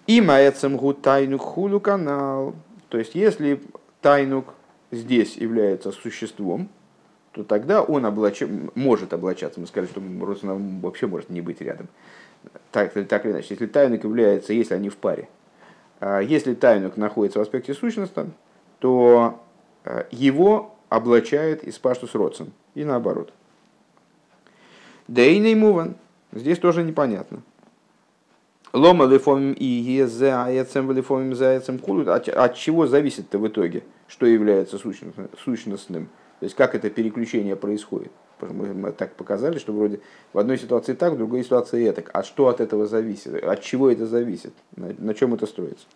[0.07, 2.55] Има эцем гу тайнук хулу канал.
[2.89, 3.63] То есть, если
[4.01, 4.55] тайнук
[4.91, 6.71] здесь является существом,
[7.33, 8.43] то тогда он облач...
[8.75, 9.61] может облачаться.
[9.61, 11.89] Мы сказали, что родственным вообще может не быть рядом.
[12.73, 15.29] Так, так или иначе, если тайнук является, если они в паре,
[16.01, 18.31] а если тайнук находится в аспекте сущности,
[18.79, 19.43] то
[19.85, 23.33] а, его облачает испаштус родствен и наоборот.
[25.09, 25.97] Дейный муван.
[26.33, 27.43] Здесь тоже непонятно.
[28.73, 32.09] Лома лифомим и езе аецем лифомим заецем кулут.
[32.09, 36.07] От чего зависит-то в итоге, что является сущностным?
[36.41, 38.11] То есть как это переключение происходит?
[38.41, 40.01] Мы так показали, что вроде
[40.33, 42.11] в одной ситуации так, в другой ситуации так.
[42.13, 43.43] А что от этого зависит?
[43.45, 44.53] От чего это зависит?
[44.75, 45.87] На, на чем это строится?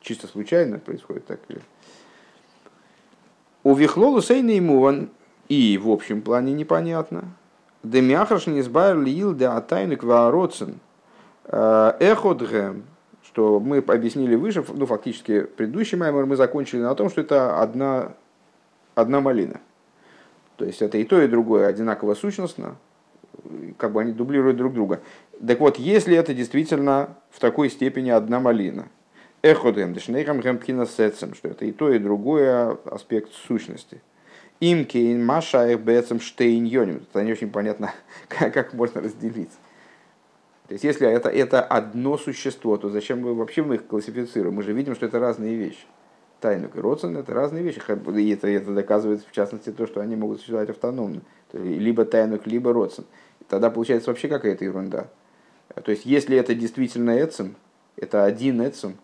[0.00, 1.60] Чисто случайно происходит так или?
[3.64, 5.10] У Вихлолу Сейна Муван
[5.48, 7.24] и в общем плане непонятно.
[7.82, 10.80] Демяхаш не избавил ил де атайник вароцен
[11.44, 12.84] э, эходгем,
[13.22, 18.12] что мы объяснили выше, ну фактически предыдущий маймер мы закончили на том, что это одна,
[18.94, 19.60] одна малина.
[20.56, 22.76] То есть это и то, и другое одинаково сущностно,
[23.76, 25.00] как бы они дублируют друг друга.
[25.46, 28.88] Так вот, если это действительно в такой степени одна малина,
[29.42, 34.02] эходем, дешнейхам гемпхина сетсом, что это и то, и другое аспект сущности–
[34.60, 37.06] Имкейн, Маша, Бецем, Штейн, Йоним.
[37.10, 37.92] Это не очень понятно,
[38.28, 39.52] как, можно разделить.
[40.66, 44.54] То есть, если это, это одно существо, то зачем мы вообще мы их классифицируем?
[44.56, 45.86] Мы же видим, что это разные вещи.
[46.40, 47.80] Тайнук и Родсон– это разные вещи.
[48.16, 51.22] И это, это доказывает, в частности, то, что они могут существовать автономно.
[51.52, 53.06] Либо Тайнук, либо Родсон.
[53.48, 55.08] Тогда получается вообще какая-то ерунда.
[55.82, 57.56] То есть, если это действительно Эцем,
[57.96, 58.98] это один Эцем,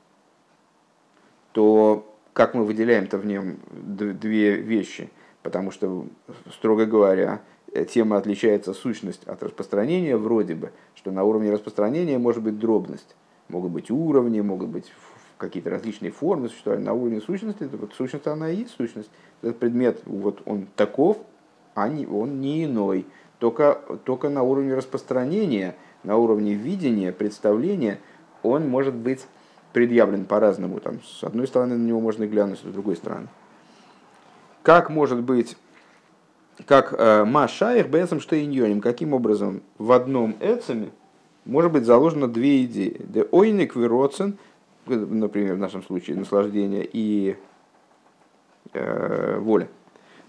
[1.52, 5.10] то как мы выделяем-то в нем две вещи–
[5.44, 6.07] потому что,
[6.50, 7.42] строго говоря,
[7.92, 13.14] тема отличается сущность от распространения вроде бы, что на уровне распространения может быть дробность.
[13.48, 14.90] Могут быть уровни, могут быть
[15.37, 16.87] какие-то различные формы существования.
[16.87, 19.10] На уровне сущности, это вот сущность, она и есть сущность.
[19.42, 21.18] Этот предмет, вот он таков,
[21.75, 23.06] а не, он не иной.
[23.38, 28.00] Только, только на уровне распространения, на уровне видения, представления,
[28.42, 29.27] он может быть
[29.75, 30.81] предъявлен по-разному.
[30.81, 33.29] Там, с одной стороны на него можно глянуть, с другой стороны.
[34.65, 35.58] Как может быть,
[36.67, 40.88] как э, Машаих Бесом Штейньоним, каким образом в одном Эцеме
[41.44, 42.96] может быть заложено две идеи.
[42.98, 44.38] Де ойник вироцен,
[44.87, 47.37] например, в нашем случае наслаждение и
[48.73, 49.69] э, воля.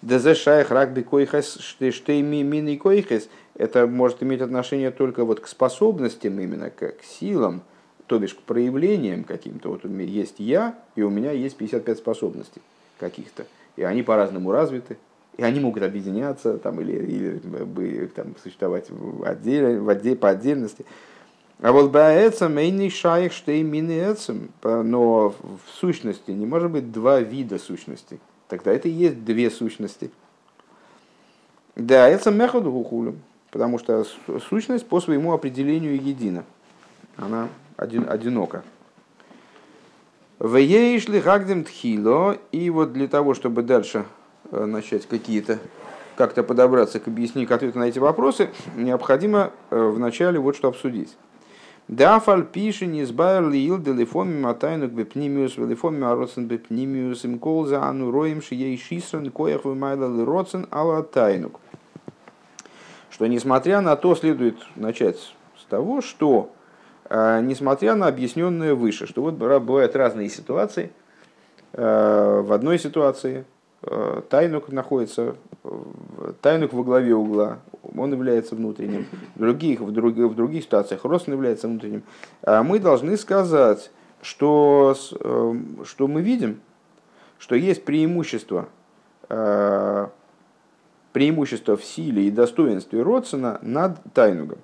[0.01, 3.29] Дезе шайх рак койхес штей мини койхес.
[3.53, 7.61] Это может иметь отношение только вот к способностям, именно к силам,
[8.05, 9.69] то бишь к проявлениям каким-то.
[9.69, 12.61] Вот у меня есть я, и у меня есть 55 способностей
[12.99, 13.45] каких-то.
[13.75, 14.97] И они по-разному развиты.
[15.37, 20.85] И они могут объединяться там, или, или там, существовать в отделе, по отдельности.
[21.61, 23.91] А вот баэцам мейный шаих штей мины
[24.63, 28.19] но в сущности не может быть два вида сущностей.
[28.47, 30.11] Тогда это и есть две сущности.
[31.75, 32.31] Да, это
[32.71, 33.21] гухулем,
[33.51, 34.05] потому что
[34.49, 36.45] сущность по своему определению едина.
[37.17, 38.63] Она один, одинока.
[40.39, 44.05] Веешли гагдем тхило, и вот для того, чтобы дальше
[44.51, 45.59] э, начать какие-то
[46.17, 51.15] как-то подобраться к объяснению, к ответу на эти вопросы, необходимо э, вначале вот что обсудить.
[51.87, 58.41] Дафаль пиши не избавил лил делефоми матайнук бепнимиус велефоми ароцен бепнимиус им колза ану роем
[58.41, 61.59] шией шисран коях вымайла лироцен ала тайнук.
[63.11, 65.17] Что несмотря на то, следует начать
[65.57, 66.51] с того, что
[67.09, 70.91] несмотря на объясненное выше, что вот бывают разные ситуации,
[71.73, 73.45] э, в одной ситуации
[73.87, 75.35] Э, тайнук находится,
[76.41, 77.59] тайнук во главе угла,
[77.95, 79.05] он является внутренним.
[79.35, 82.01] В других, в других, в других ситуациях рост является внутренним.
[82.41, 83.91] А мы должны сказать,
[84.23, 85.53] что, э,
[85.83, 86.61] что мы видим,
[87.37, 88.69] что есть преимущество,
[89.29, 90.07] э,
[91.13, 94.57] преимущество в силе и достоинстве Родсона над Тайнугом.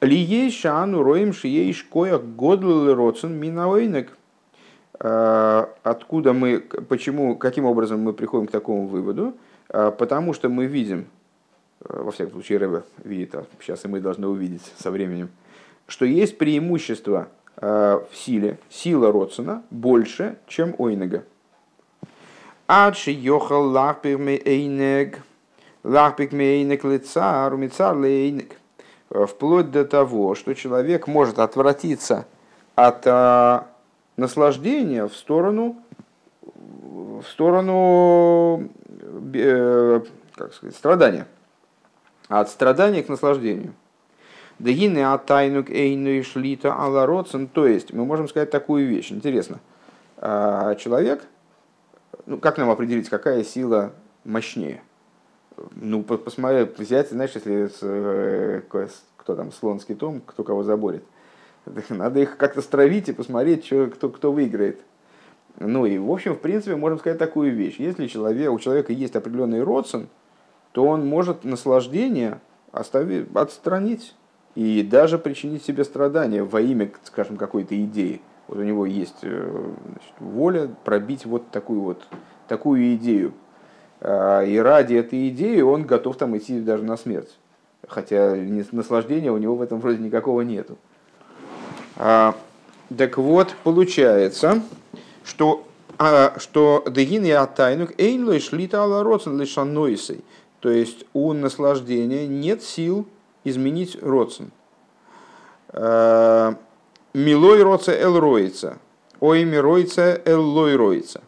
[0.00, 4.16] Ли есть шану роем шиеш коях годлы Родсон минауэйнек–
[4.98, 9.34] Э, откуда мы, почему, каким образом мы приходим к такому выводу?
[9.68, 11.06] Э, потому что мы видим,
[11.80, 15.28] э, во всяком случае Рэбе видит, а сейчас и мы должны увидеть со временем,
[15.86, 17.28] что есть преимущество
[17.58, 21.24] в силе, сила Родсона больше, чем Ойнега.
[22.66, 25.20] Адши йохал лахпик ме эйнег,
[25.82, 28.56] лахпик ме эйнег лицар, умицар лейнег.
[29.10, 32.26] Вплоть до того, что человек может отвратиться
[32.74, 33.06] от
[34.16, 35.76] наслаждения в сторону,
[36.42, 38.68] в сторону
[39.34, 40.00] э,
[40.34, 41.26] как сказать, страдания.
[42.28, 43.74] От страдания к наслаждению.
[44.58, 47.46] Дагины атайнук эйну шлита алароцен.
[47.46, 49.12] То есть, мы можем сказать такую вещь.
[49.12, 49.60] Интересно.
[50.18, 51.24] А, человек,
[52.24, 53.92] ну как нам определить, какая сила
[54.24, 54.82] мощнее?
[55.74, 58.62] Ну, посмотри, взять, знаешь, если э,
[59.16, 61.04] кто там, слонский том, кто кого заборет–
[61.90, 64.80] Надо их как-то стравить и посмотреть, что, кто, кто выиграет.
[65.58, 67.76] Ну и, в общем, в принципе, можем сказать такую вещь.
[67.78, 70.08] Если человек, у человека есть определенный родствен,
[70.72, 72.40] то он может наслаждение
[72.72, 74.14] оставить, отстранить
[74.54, 78.20] и даже причинить себе страдания во имя, скажем, какой-то идеи.
[78.48, 82.06] Вот у него есть э, значит, воля пробить вот такую вот
[82.48, 83.32] такую идею.
[84.00, 87.36] А, и ради этой идеи он готов там идти даже на смерть.
[87.88, 88.34] Хотя
[88.72, 90.76] наслаждения у него в этом вроде никакого нету.
[91.96, 92.34] А,
[92.96, 94.62] так вот, получается,
[95.24, 95.66] что
[95.98, 99.18] а, что дегин и атайнук эйнлой шлита ала.
[100.60, 103.06] То есть у наслаждения нет сил
[103.44, 104.50] изменить родсен.
[105.68, 106.56] А,
[107.14, 108.78] милой роца эл роица.
[109.20, 111.22] Ой миройца эл лой роица.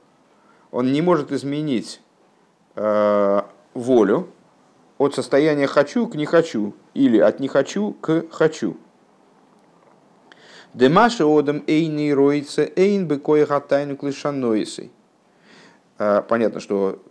[0.71, 2.01] Он не может изменить
[3.75, 4.29] волю
[4.99, 8.77] от состояния хочу к не хочу или от не хочу к хочу.
[10.75, 14.93] Демаша одам эйни роица эйн бы коехатайну клышаноисой.
[15.99, 17.03] А, понятно, что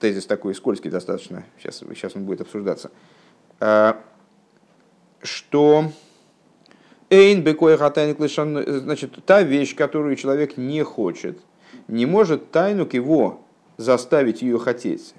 [0.00, 2.90] тезис такой скользкий достаточно, сейчас, сейчас он будет обсуждаться.
[3.60, 4.00] А,
[5.22, 5.92] что
[7.10, 11.38] эйн бы коехатайну клышаноисой, значит, та вещь, которую человек не хочет,
[11.86, 13.44] не может тайну к его
[13.76, 15.14] заставить ее хотеть.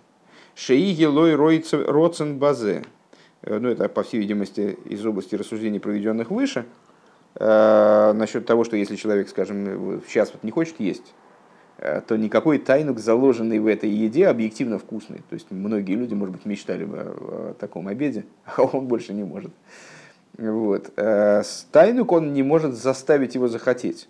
[0.56, 2.84] Шеиги лой роцен базе.
[3.41, 6.66] Э, ну, это, по всей видимости, из области рассуждений, проведенных выше–
[7.36, 11.14] э, насчет того, что если человек, скажем, сейчас вот не хочет есть,
[11.78, 15.22] э, то никакой тайнук, заложенный в этой еде, объективно вкусный.
[15.30, 19.24] То есть многие люди, может быть, мечтали бы о таком обеде, а он больше не
[19.24, 19.51] может.
[20.38, 20.91] Вот.
[20.97, 24.10] Э, тайнук он не может заставить его захотеть.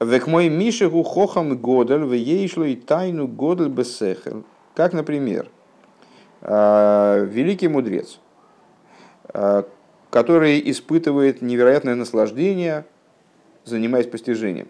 [0.00, 4.44] Век мой мишегу хохам годель, в ейшло и тайну годель бесехел.
[4.74, 5.48] Как, например,
[6.42, 8.18] э, великий мудрец,
[10.10, 12.84] который испытывает невероятное наслаждение,
[13.64, 14.68] занимаясь постижением.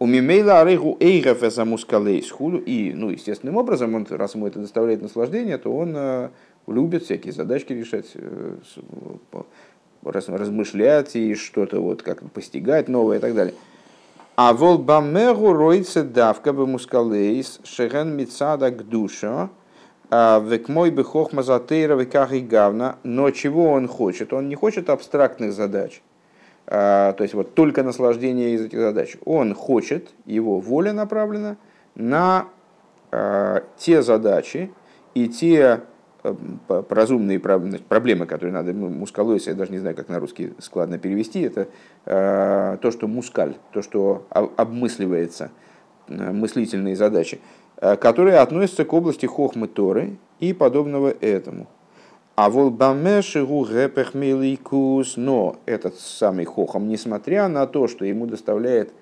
[0.00, 2.58] У Мимейла Арейгу Эйгафеса Мускалей Схуду.
[2.58, 6.30] И, ну, естественным образом, он, раз ему это доставляет наслаждение, то он э,
[6.66, 8.56] любит всякие задачки решать, э,
[10.02, 13.54] размышлять и что-то вот как постигать новое и так далее.
[14.36, 19.48] А вол бамегу ройце давка бы мускалейс шеген мицада к душа,
[20.10, 24.32] век мой бы хохма затейра веках и гавна, но чего он хочет?
[24.32, 26.02] Он не хочет абстрактных задач,
[26.66, 29.16] то есть вот только наслаждение из этих задач.
[29.24, 31.56] Он хочет, его воля направлена
[31.94, 32.48] на
[33.76, 34.72] те задачи
[35.14, 35.82] и те
[36.88, 41.68] разумные проблемы, которые надо мускалойся, я даже не знаю, как на русский складно перевести, это
[42.06, 45.50] э, то, что мускаль, то, что обмысливается,
[46.08, 47.40] э, мыслительные задачи,
[47.76, 51.66] э, которые относятся к области хохмы Торы и подобного этому.
[52.36, 58.92] А волбамешигу гэпехмиликус, но этот самый хохом, несмотря на то, что ему доставляет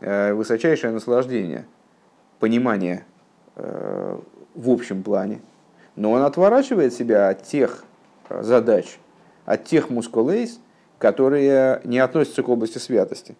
[0.00, 1.64] высочайшее наслаждение,
[2.40, 3.04] понимание
[3.54, 5.40] в общем плане,
[5.96, 7.84] но он отворачивает себя от тех
[8.28, 8.98] э, задач,
[9.44, 10.60] от тех мускулейс,
[10.98, 13.36] которые не относятся к области святости.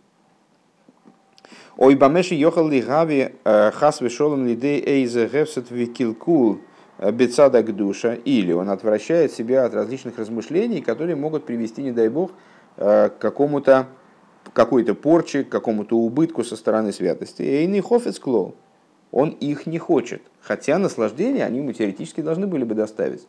[1.76, 6.59] Ой, бамеши йохал ли гави э, хас вишолом лидей эйзе гевсет викилкул
[6.98, 12.09] э, бецадак душа, или он отвращает себя от различных размышлений, которые могут привести, не дай
[12.09, 12.32] бог,
[12.74, 13.88] к какому-то
[14.55, 17.42] какой-то порче, к какому-то убытку со стороны святости.
[17.42, 18.55] Эйный хофец клоу
[19.12, 20.22] он их не хочет.
[20.40, 23.28] Хотя наслаждение они ему теоретически должны были бы доставить.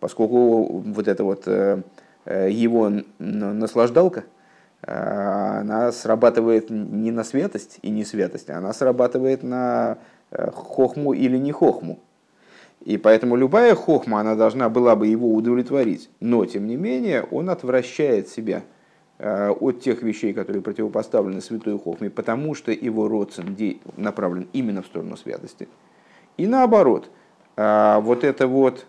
[0.00, 1.82] Поскольку вот эта вот э,
[2.24, 4.24] э, его наслаждалка,
[4.82, 4.92] э,
[5.60, 9.98] она срабатывает не на светость и не святость, она срабатывает на
[10.30, 12.00] хохму или не хохму.
[12.80, 16.10] И поэтому любая хохма, она должна была бы его удовлетворить.
[16.20, 18.62] Но, тем не менее, он отвращает себя–
[19.18, 25.16] от тех вещей, которые противопоставлены святой Хохме, потому что его родствен направлен именно в сторону
[25.16, 25.68] святости.
[26.36, 27.10] И наоборот,
[27.56, 28.86] э, вот это вот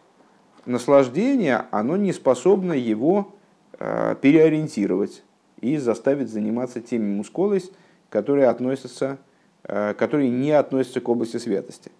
[0.65, 3.35] наслаждение, оно не способно его
[3.77, 5.23] э, переориентировать
[5.61, 7.61] и заставить заниматься теми мускулами,
[8.09, 9.17] которые, относятся,
[9.63, 11.91] которые не относятся к области святости.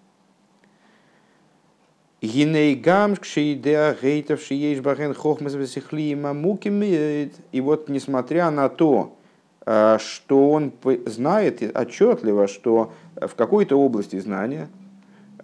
[2.22, 6.16] Гиней гамшк шейдеа гейтов шиеш бахен хохмас весихли
[7.52, 9.16] И вот несмотря на то,
[9.66, 10.72] э, что он
[11.04, 14.68] знает отчетливо, что в какой-то области знания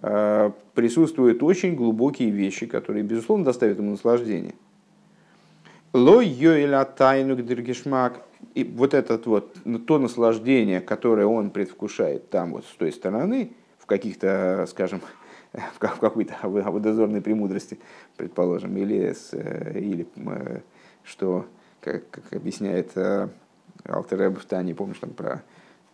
[0.01, 4.55] э, присутствуют очень глубокие вещи, которые, безусловно, доставят ему наслаждение.
[5.93, 8.23] Лой йоэля тайну диргишмак.
[8.55, 9.55] И вот это вот,
[9.85, 15.01] то наслаждение, которое он предвкушает там вот с той стороны, в каких-то, скажем,
[15.75, 17.79] в какой-то водозорной премудрости,
[18.17, 20.59] предположим, или, с, э, или э,
[21.03, 21.45] что,
[21.79, 23.27] как, как объясняет э,
[23.85, 25.43] Алтереб в Тане, помнишь там про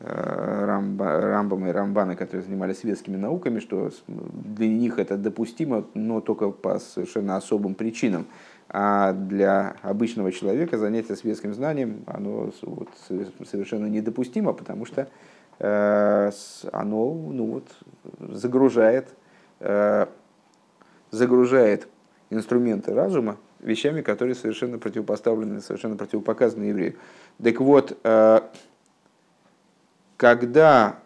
[0.01, 6.51] Рамба, Рамбама и Рамбана, которые занимались светскими науками, что для них это допустимо, но только
[6.51, 8.25] по совершенно особым причинам.
[8.69, 12.87] А для обычного человека занятие светским знанием оно вот,
[13.51, 15.09] совершенно недопустимо, потому что
[15.59, 17.67] оно ну, вот,
[18.19, 19.09] загружает
[21.11, 21.87] загружает
[22.29, 26.95] инструменты разума вещами, которые совершенно противопоставлены, совершенно противопоказаны еврею.
[27.43, 28.41] Так вот, э,
[30.17, 30.99] когда,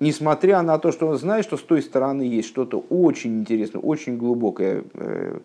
[0.00, 4.16] несмотря на то, что он знает, что с той стороны есть что-то очень интересное, очень
[4.16, 5.38] глубокое, э,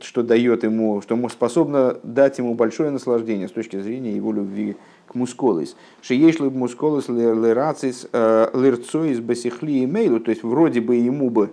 [0.00, 4.76] что дает ему, что способно дать ему большое наслаждение с точки зрения его любви
[5.06, 5.76] к мусколис.
[6.02, 11.50] Шиешлы мусколис лерацис лерцоис басихли имейлу, то есть вроде бы ему бы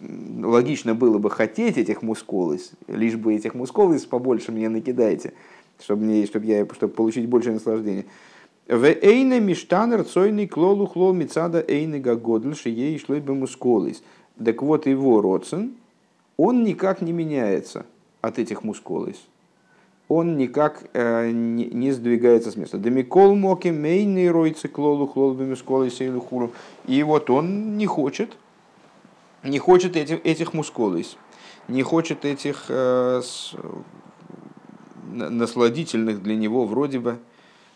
[0.00, 5.32] логично было бы хотеть этих мусколис, лишь бы этих мусколис побольше мне накидайте,
[5.80, 8.04] чтобы, мне, чтобы, я, чтобы получить больше наслаждения.
[8.68, 14.02] В эйне миштанер цойный клолу хлол мицада эйны гагодль шией бы мусколис.
[14.44, 15.76] Так вот его родствен,
[16.36, 17.86] он никак не меняется
[18.20, 19.16] от этих мусколис
[20.08, 22.78] он никак э, не, не сдвигается с места.
[22.78, 26.52] Демикол моки мейный ройцы клолу хлолбами сколы сейлу хуру.
[26.86, 28.36] И вот он не хочет,
[29.42, 31.16] не хочет этих, этих мусколис,
[31.66, 33.54] не хочет этих э, с,
[35.12, 37.18] насладительных для него вроде бы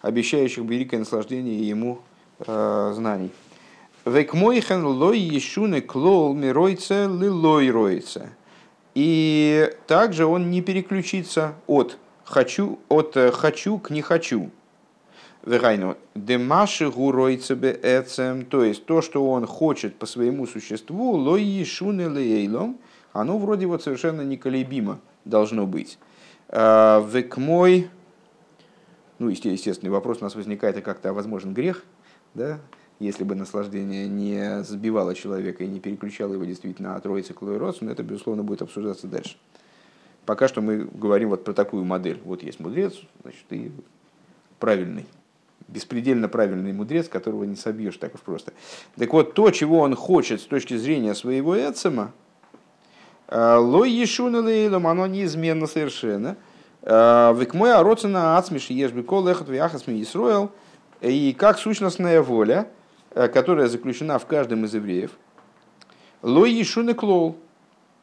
[0.01, 1.99] обещающих великое наслаждение ему
[2.47, 3.33] э, знаний.
[4.05, 8.31] Век мойхен лой ешуне клол миройце лилой ройце.
[8.95, 14.51] И также он не переключится от хочу, от э, хочу к не хочу.
[15.45, 22.09] Верайну, демаши гуройцебе эцем, то есть то, что он хочет по своему существу, лой ешуне
[22.09, 22.79] лейлом,
[23.13, 25.99] оно вроде вот совершенно неколебимо должно быть.
[26.49, 27.89] А, век мой,
[29.19, 31.85] ну, естественный вопрос у нас возникает, а как-то возможен грех,
[32.35, 32.59] да,
[33.01, 37.89] если бы наслаждение не сбивало человека и не переключало его действительно от Ройца к Лойросу,
[37.89, 39.37] это, безусловно, будет обсуждаться дальше.
[40.27, 42.21] Пока что мы говорим вот про такую модель.
[42.25, 43.73] Вот есть мудрец, значит, и
[44.59, 45.07] правильный.
[45.67, 48.53] беспредельно правильный мудрец, которого не собьешь так уж просто.
[48.97, 52.13] Так вот, то, чего он хочет с точки зрения своего Эцема,
[53.29, 56.37] э, лой ешуна лейлом, оно неизменно совершенно.
[56.83, 60.51] Э, Век мой ароцена ацмиш ешби кол эхот вяхасми Исруэл,
[61.01, 62.69] и как сущностная воля,
[63.11, 65.11] которая заключена в каждом из евреев,
[66.23, 67.37] лой ешуна клол,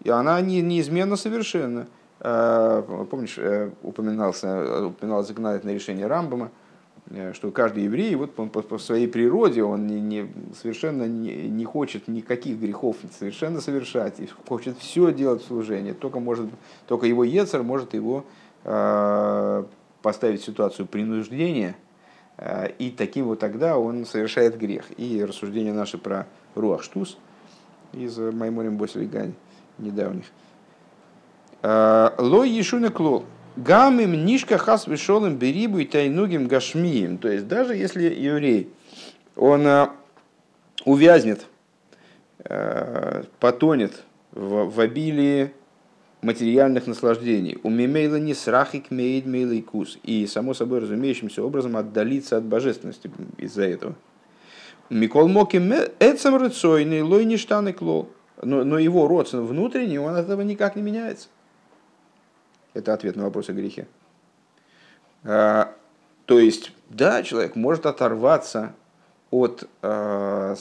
[0.04, 1.88] и она не, неизменно совершенно.
[2.20, 3.40] Помнишь,
[3.84, 6.52] упоминался, упоминалось законодательное решение Рамбама,
[7.10, 10.28] Э, что каждый еврей вот по, по, по своей природе он не, не,
[10.60, 15.94] совершенно не, не хочет никаких грехов совершенно совершать, и хочет все делать в служении.
[15.94, 16.50] Только, может,
[16.88, 18.26] только его Ецер может его
[18.64, 19.64] э,
[20.02, 21.87] поставить в ситуацию принуждения, э,
[22.78, 24.86] и таким вот тогда он совершает грех.
[24.98, 27.18] И рассуждения наши про Руахштус
[27.94, 29.34] из Майморим Боселигань
[29.78, 30.26] недавних.
[31.62, 33.26] Э, Ло Ешуна Клол.
[33.56, 37.18] Гамим нишка хас вишолым берибу и тайнугим гашмием.
[37.18, 38.72] То есть даже если еврей,
[39.36, 39.88] он э,
[40.86, 41.48] увязнет,
[42.44, 45.52] э, потонет в, в обилии
[46.22, 47.60] материальных наслаждений.
[47.64, 49.98] У мимейла не срахик мейд мейлый кус.
[50.04, 53.96] И, само собой разумеющимся образом, отдалиться от божественности из-за этого.
[54.90, 55.58] Микол моки
[56.00, 58.10] эцем рыцойный лой ништаны клол.
[58.42, 61.28] Но, но его род внутренний, он от этого никак не меняется.
[62.74, 63.88] Это ответ на вопрос о грехе.
[65.24, 65.74] А,
[66.26, 68.74] то есть, да, человек может оторваться
[69.32, 70.56] от э,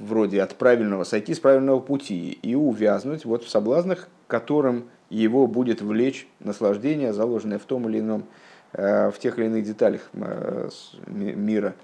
[0.00, 5.82] вроде от правильного, сойти с правильного пути и увязнуть вот в соблазнах, которым его будет
[5.82, 8.24] влечь наслаждение, заложенное в том или ином,
[8.72, 10.68] э, в тех или иных деталях э,
[11.06, 11.74] мира.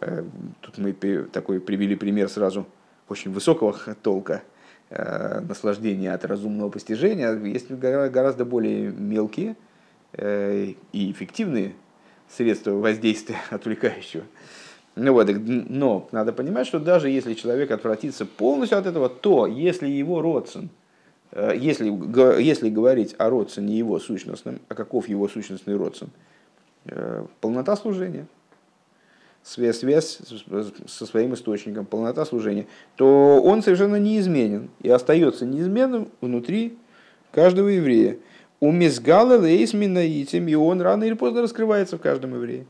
[0.00, 0.24] Э,
[0.60, 2.66] тут мы такой привели пример сразу
[3.08, 3.72] очень высокого
[4.02, 4.42] толка,
[4.90, 9.56] наслаждения от разумного постижения, есть гораздо более мелкие
[10.12, 11.72] и эффективные
[12.28, 14.24] средства воздействия отвлекающего.
[14.94, 19.88] Ну вот, но надо понимать, что даже если человек отвратится полностью от этого, то если
[19.88, 20.81] его родствен, э,
[21.34, 21.88] если,
[22.40, 26.10] если говорить о родственне его сущностном, а каков его сущностный родствен,
[27.40, 28.26] полнота служения–
[29.42, 30.18] связь, связь
[30.86, 32.66] со своим источником, полнота служения,
[32.96, 36.78] то он совершенно неизменен и остается неизменным внутри
[37.32, 38.18] каждого еврея.
[38.60, 42.66] У Мизгала Лейсмина и он рано или поздно раскрывается в каждом еврее.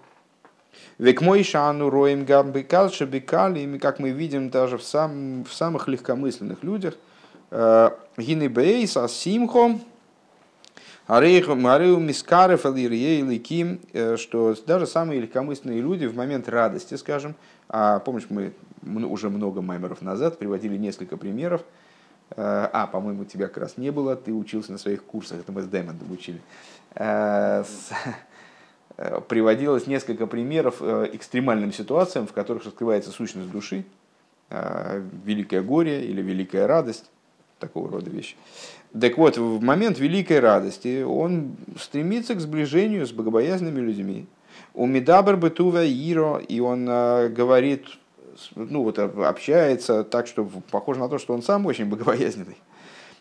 [0.99, 6.63] Век мой шану роем гамбекал шабекали, как мы видим даже в, сам, в самых легкомысленных
[6.63, 6.95] людях,
[7.53, 9.83] э, гинебейс асимхом,
[11.07, 17.35] Арею Мискарев Ликим, э, что даже самые легкомысленные люди в момент радости, скажем,
[17.69, 18.53] а помнишь, мы
[19.07, 21.63] уже много маймеров назад приводили несколько примеров,
[22.31, 22.35] э,
[22.73, 25.67] а, по-моему, тебя как раз не было, ты учился на своих курсах, это мы с
[25.67, 26.41] Дэмондом учили,
[29.29, 33.85] приводилось несколько примеров экстремальным ситуациям, в которых раскрывается сущность души,
[34.51, 37.11] великое горе или великая радость,
[37.63, 38.37] такого рода вещи.
[39.01, 44.27] Так вот, в момент великой радости он стремится к сближению с богобоязненными людьми.
[44.75, 47.87] У Медабр Бетува Иро, и он э, говорит,
[48.55, 52.59] ну вот общается так, что похоже на то, что он сам очень богобоязненный.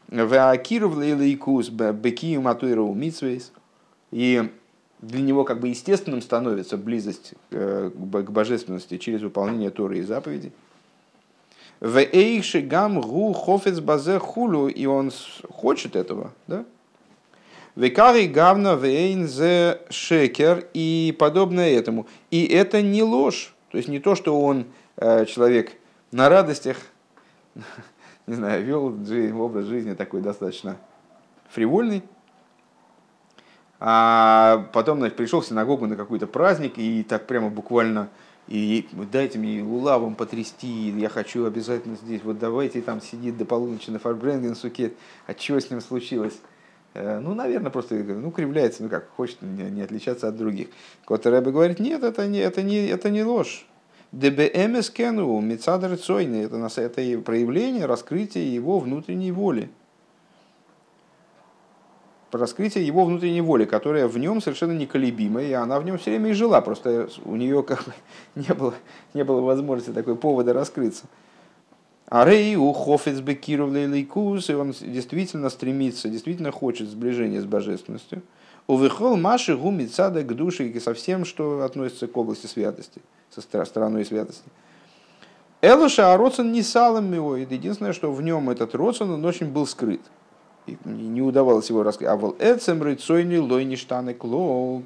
[0.09, 3.51] Веакиров лейлайкус бекию митсвейс.
[4.11, 4.49] И
[5.01, 10.51] для него как бы естественным становится близость э, к божественности через выполнение Торы и заповедей.
[11.81, 15.11] В эйши гам гу хофец базе хулу, и он
[15.49, 16.63] хочет этого, да?
[17.75, 22.05] Векари гавна вейн зе шекер и подобное этому.
[22.29, 23.55] И это не ложь.
[23.71, 24.65] То есть не то, что он
[24.97, 25.71] э, человек
[26.11, 26.77] на радостях,
[28.27, 28.95] не знаю, вел
[29.41, 30.77] образ жизни такой достаточно
[31.49, 32.03] фривольный,
[33.79, 38.09] а потом значит, пришел в синагогу на какой-то праздник и так прямо буквально
[38.47, 43.89] и дайте мне лулавом потрясти, я хочу обязательно здесь, вот давайте там сидит до полуночи
[43.89, 44.93] на Фарбренген сукет,
[45.27, 46.37] а что с ним случилось?
[46.93, 50.67] Э, ну, наверное, просто ну, кривляется, ну как, хочет не, отличаться от других.
[51.05, 53.65] Кот Рэбе говорит, нет, это не, это не, это не ложь.
[54.11, 59.69] ДБМС Кену, Мецадр Цойны, это, это проявление, раскрытие его внутренней воли
[62.35, 66.31] раскрытие его внутренней воли, которая в нем совершенно неколебимая, и она в нем все время
[66.31, 67.93] и жила, просто у нее как бы
[68.35, 68.73] не было,
[69.13, 71.05] не было возможности такой повода раскрыться.
[72.07, 78.21] А Рей у Хофец Бекиров Лейкус, и он действительно стремится, действительно хочет сближения с божественностью.
[78.67, 83.65] У Вихол Маши Гумицада к душе и со всем, что относится к области святости, со
[83.65, 84.43] стороной святости.
[85.61, 90.01] Элоша Ароцин не салом его, единственное, что в нем этот Роцин, он очень был скрыт
[90.85, 92.09] не удавалось его раскрыть.
[92.09, 94.83] А вот эцем рыцойни лойни штаны клоу.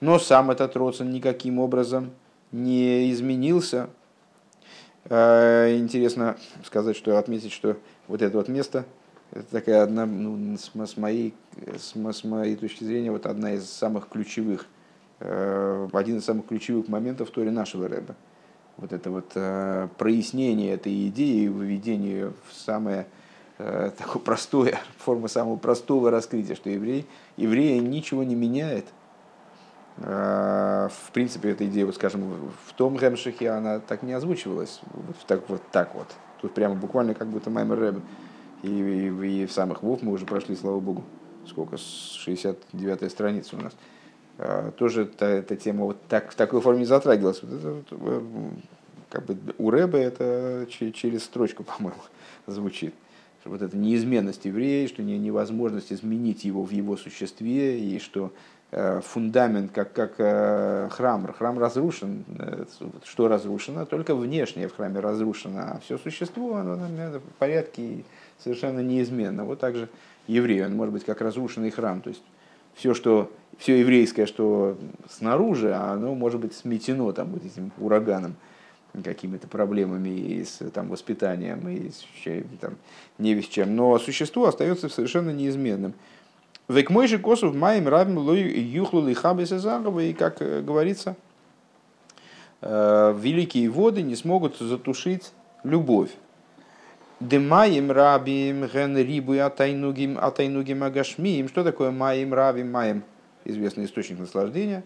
[0.00, 2.10] Но сам этот родствен никаким образом
[2.52, 3.88] не изменился.
[5.04, 7.76] Э, интересно сказать, что отметить, что
[8.08, 8.84] вот это вот место,
[9.32, 11.34] это такая одна, ну, с, с, моей,
[11.78, 14.66] с, с моей точки зрения, вот одна из самых ключевых,
[15.20, 18.14] э, один из самых ключевых моментов в Торе нашего Рэба.
[18.76, 23.06] Вот это вот э, прояснение этой идеи, выведение в самое
[23.56, 28.86] такое простое, форма самого простого раскрытия, что еврей, еврея ничего не меняет,
[29.98, 35.48] в принципе, эта идея, вот, скажем, в том Гемшихе она так не озвучивалась, вот так
[35.48, 35.62] вот.
[35.72, 36.08] Так вот.
[36.40, 38.00] Тут прямо буквально как будто Маймер Рэб.
[38.62, 41.04] И, и, и в самых Вов мы уже прошли, слава богу,
[41.46, 43.76] сколько, 69-я страница у нас.
[44.38, 47.42] А, тоже та, эта тема вот так, в такой форме затрагивалась.
[47.42, 48.20] Вот это, э,
[49.10, 52.00] как бы у Рэба это через строчку, по-моему,
[52.46, 52.94] звучит.
[53.46, 58.32] Вот эта неизменность еврея, что невозможность изменить его в его существе, и что
[58.72, 61.32] Э, фундамент, как, как э, храм.
[61.32, 62.24] Храм разрушен.
[62.38, 62.64] Э,
[63.04, 63.86] что разрушено?
[63.86, 68.04] Только внешнее в храме разрушено, а все существо, оно в порядке
[68.42, 69.44] совершенно неизменно.
[69.44, 69.88] Вот так же
[70.26, 72.00] еврей, он может быть как разрушенный храм.
[72.00, 72.22] То есть
[72.74, 74.76] все, что, все еврейское, что
[75.08, 78.34] снаружи, оно может быть сметено там, вот этим ураганом
[79.02, 82.04] какими-то проблемами и с там, воспитанием, и с
[82.60, 82.76] там,
[83.18, 83.76] не весь чем.
[83.76, 85.94] Но существо остается совершенно неизменным.
[86.68, 91.16] Век мой же косов маем рабим юхлу лихабес и как э, говорится,
[92.60, 95.32] э, великие воды не смогут затушить
[95.62, 96.10] любовь.
[97.20, 101.48] Демаем рабим ген рибу атайнугим атайнугим агашмием.
[101.48, 103.04] Что такое маем рабим маем?
[103.44, 104.82] Известный источник наслаждения.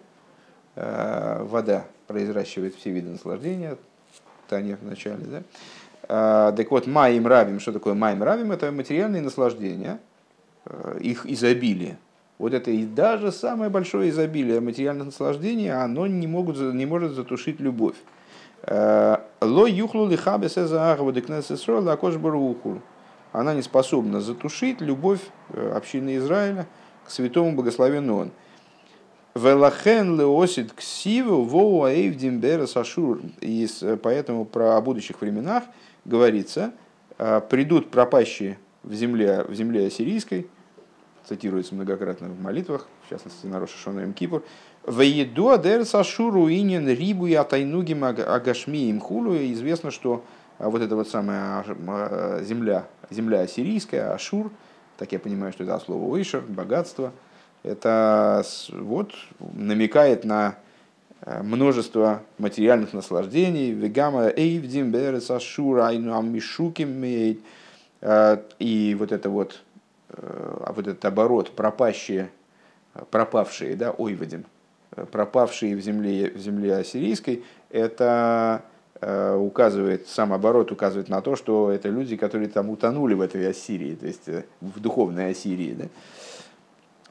[0.76, 3.78] Э, вода произращивает все виды наслаждения.
[4.50, 6.52] Таня в начале, да?
[6.52, 8.52] Так вот, маем рабим, что такое маем рабим?
[8.52, 9.98] Это материальные наслаждения–
[10.66, 11.98] Э, их изобилие.
[12.38, 17.60] Вот это и даже самое большое изобилие материальных наслаждений, оно не, могут, не может затушить
[17.60, 17.96] любовь.
[18.62, 20.56] Э, Ло юхлу лихабес
[23.32, 25.20] Она не способна затушить любовь
[25.50, 26.66] э, общины Израиля
[27.06, 28.30] к святому благословенному.
[29.34, 33.20] Велахен леосид ксиву воу аэйвдим сашур.
[33.40, 33.68] И
[34.02, 35.64] поэтому про о будущих временах
[36.04, 36.72] говорится,
[37.16, 40.48] придут пропащие в земле, в земле ассирийской,
[41.28, 44.42] цитируется многократно в молитвах, в частности на Роша Шона Кипур,
[44.84, 49.36] «Ваеду адер сашуру инин рибу и атайнугим агашми им хулу».
[49.36, 50.24] Известно, что
[50.58, 51.64] а, вот эта вот самая
[52.42, 54.50] земля, земля ассирийская, Ашур,
[54.96, 57.12] так я понимаю, что это слово Ойшер, богатство,
[57.62, 59.12] это вот
[59.54, 60.56] намекает на
[61.22, 63.70] а, множество материальных наслаждений.
[63.72, 67.40] Вегама эйвдим берес Ашур айну аммишуким и
[68.98, 69.60] вот это вот,
[70.08, 72.30] э, а вот этот оборот, пропащие,
[73.10, 74.46] пропавшие, да, ойвадим,
[75.12, 78.62] пропавшие в земле, в земле ассирийской, это
[79.00, 83.48] э, указывает, сам оборот указывает на то, что это люди, которые там утонули в этой
[83.48, 85.74] Ассирии, то есть э, в духовной Ассирии.
[85.74, 85.84] Да?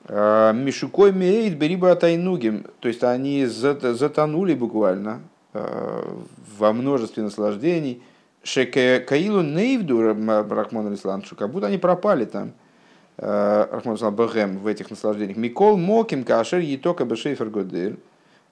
[0.09, 5.21] Мишукой меет бериба тайнугим, то есть они затонули буквально
[5.53, 8.01] во множестве наслаждений,
[8.43, 12.53] Шекаилу Нейвду Рахмон Алислам, что как будто они пропали там.
[13.17, 15.37] Э, Рахмон Алислам Бахем в этих наслаждениях.
[15.37, 17.99] Микол Моким Кашер Етока Бешейфер Годель.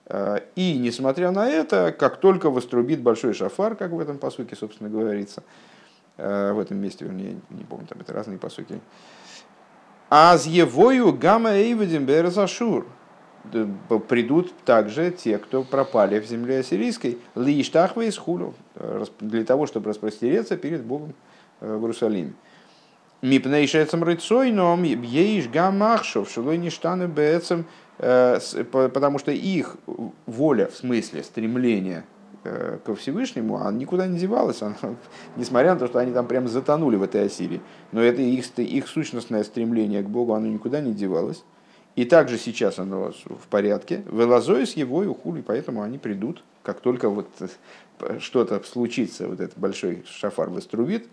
[0.06, 4.90] Э, и несмотря на это, как только вострубит большой шафар, как в этом посуке, собственно,
[4.90, 5.42] говорится,
[6.18, 8.80] э, в этом месте, вернее, не помню, там это разные посуки.
[10.10, 12.86] Аз евою гамма эйведим березашур
[14.08, 18.54] придут также те, кто пропали в земле ассирийской, лиштахва из хулю,
[19.20, 21.14] для того, чтобы распростереться перед Богом
[21.60, 22.32] э, в Иерусалиме.
[23.22, 27.64] Мипнейшецам рыцойном еиш гамахшов, шулой ништаны бецам,
[27.98, 28.38] э,
[28.72, 29.76] потому что их
[30.26, 32.04] воля, в смысле стремление
[32.84, 34.76] ко Всевышнему, она никуда не девалась, она,
[35.36, 37.60] несмотря на то, что они там прям затонули в этой Ассирии.
[37.92, 41.44] Но это их, их сущностное стремление к Богу, оно никуда не девалось.
[41.96, 44.04] И также сейчас оно в порядке.
[44.10, 47.28] Велазой с его и ухули, поэтому они придут, как только вот
[48.20, 51.08] что-то случится, вот этот большой шафар вострубит,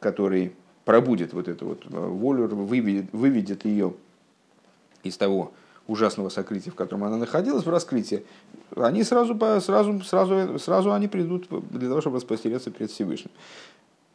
[0.00, 0.52] который
[0.84, 3.94] пробудет вот эту вот волю, выведет, выведет ее
[5.02, 5.52] из того
[5.86, 8.24] ужасного сокрытия, в котором она находилась, в раскрытие,
[8.76, 13.30] они сразу, сразу, сразу, сразу они придут для того, чтобы распростереться перед Всевышним.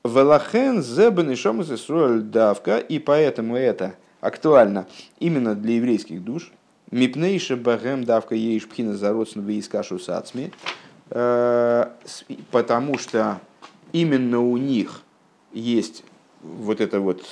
[0.04, 4.88] Велахен зебен и давка, и поэтому это– актуально
[5.20, 6.52] именно для еврейских душ.
[6.92, 10.52] Мипнейша багем давка еиш пхина зародственного из кашу сацми,
[11.10, 11.86] э,
[12.52, 13.42] потому что
[13.92, 15.02] именно у них
[15.52, 16.04] есть
[16.42, 17.24] вот эта вот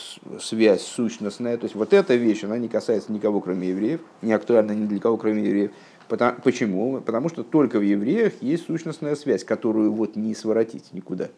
[0.41, 4.71] связь сущностная, то есть вот эта вещь, она не касается никого, кроме евреев, не актуальна
[4.73, 5.71] ни для кого, кроме евреев.
[6.07, 7.01] Почему?
[7.01, 11.29] Потому что только в евреях есть сущностная связь, которую вот не своротить никуда.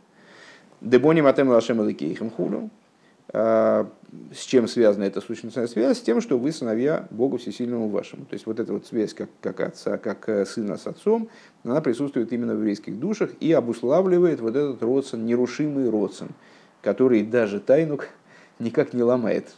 [0.82, 2.70] Дебони матем лашем аликейхем хулю.
[3.34, 3.90] А,
[4.34, 5.98] с чем связана эта сущностная связь?
[5.98, 8.26] С тем, что вы сыновья Богу Всесильному вашему.
[8.26, 11.30] То есть вот эта вот связь как, как отца, как э, сына с отцом,
[11.64, 16.30] она присутствует именно в еврейских душах и обуславливает вот этот родствен, нерушимый родствен,
[16.82, 18.00] который даже тайну
[18.60, 19.54] никак не ломает,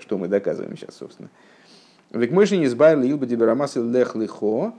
[0.00, 1.28] что мы доказываем сейчас, собственно.
[2.10, 4.74] Век мыши не избавили илба диберамасы лех лихо,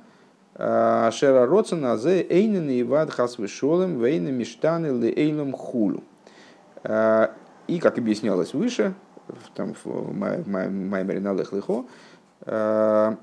[0.55, 6.03] а, шера родсена зе эйнен и вад хас вишолем вейна миштаны ле эйном хулу.
[6.83, 7.33] А,
[7.67, 8.93] и, как объяснялось выше,
[9.55, 11.85] там, в Маймере на Лех Лихо,
[12.41, 13.15] а,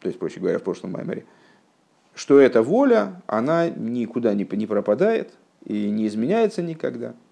[0.00, 1.24] то есть, проще говоря, в прошлом Маймере,
[2.14, 5.32] что эта воля, она никуда не, не пропадает
[5.64, 7.14] и не изменяется никогда–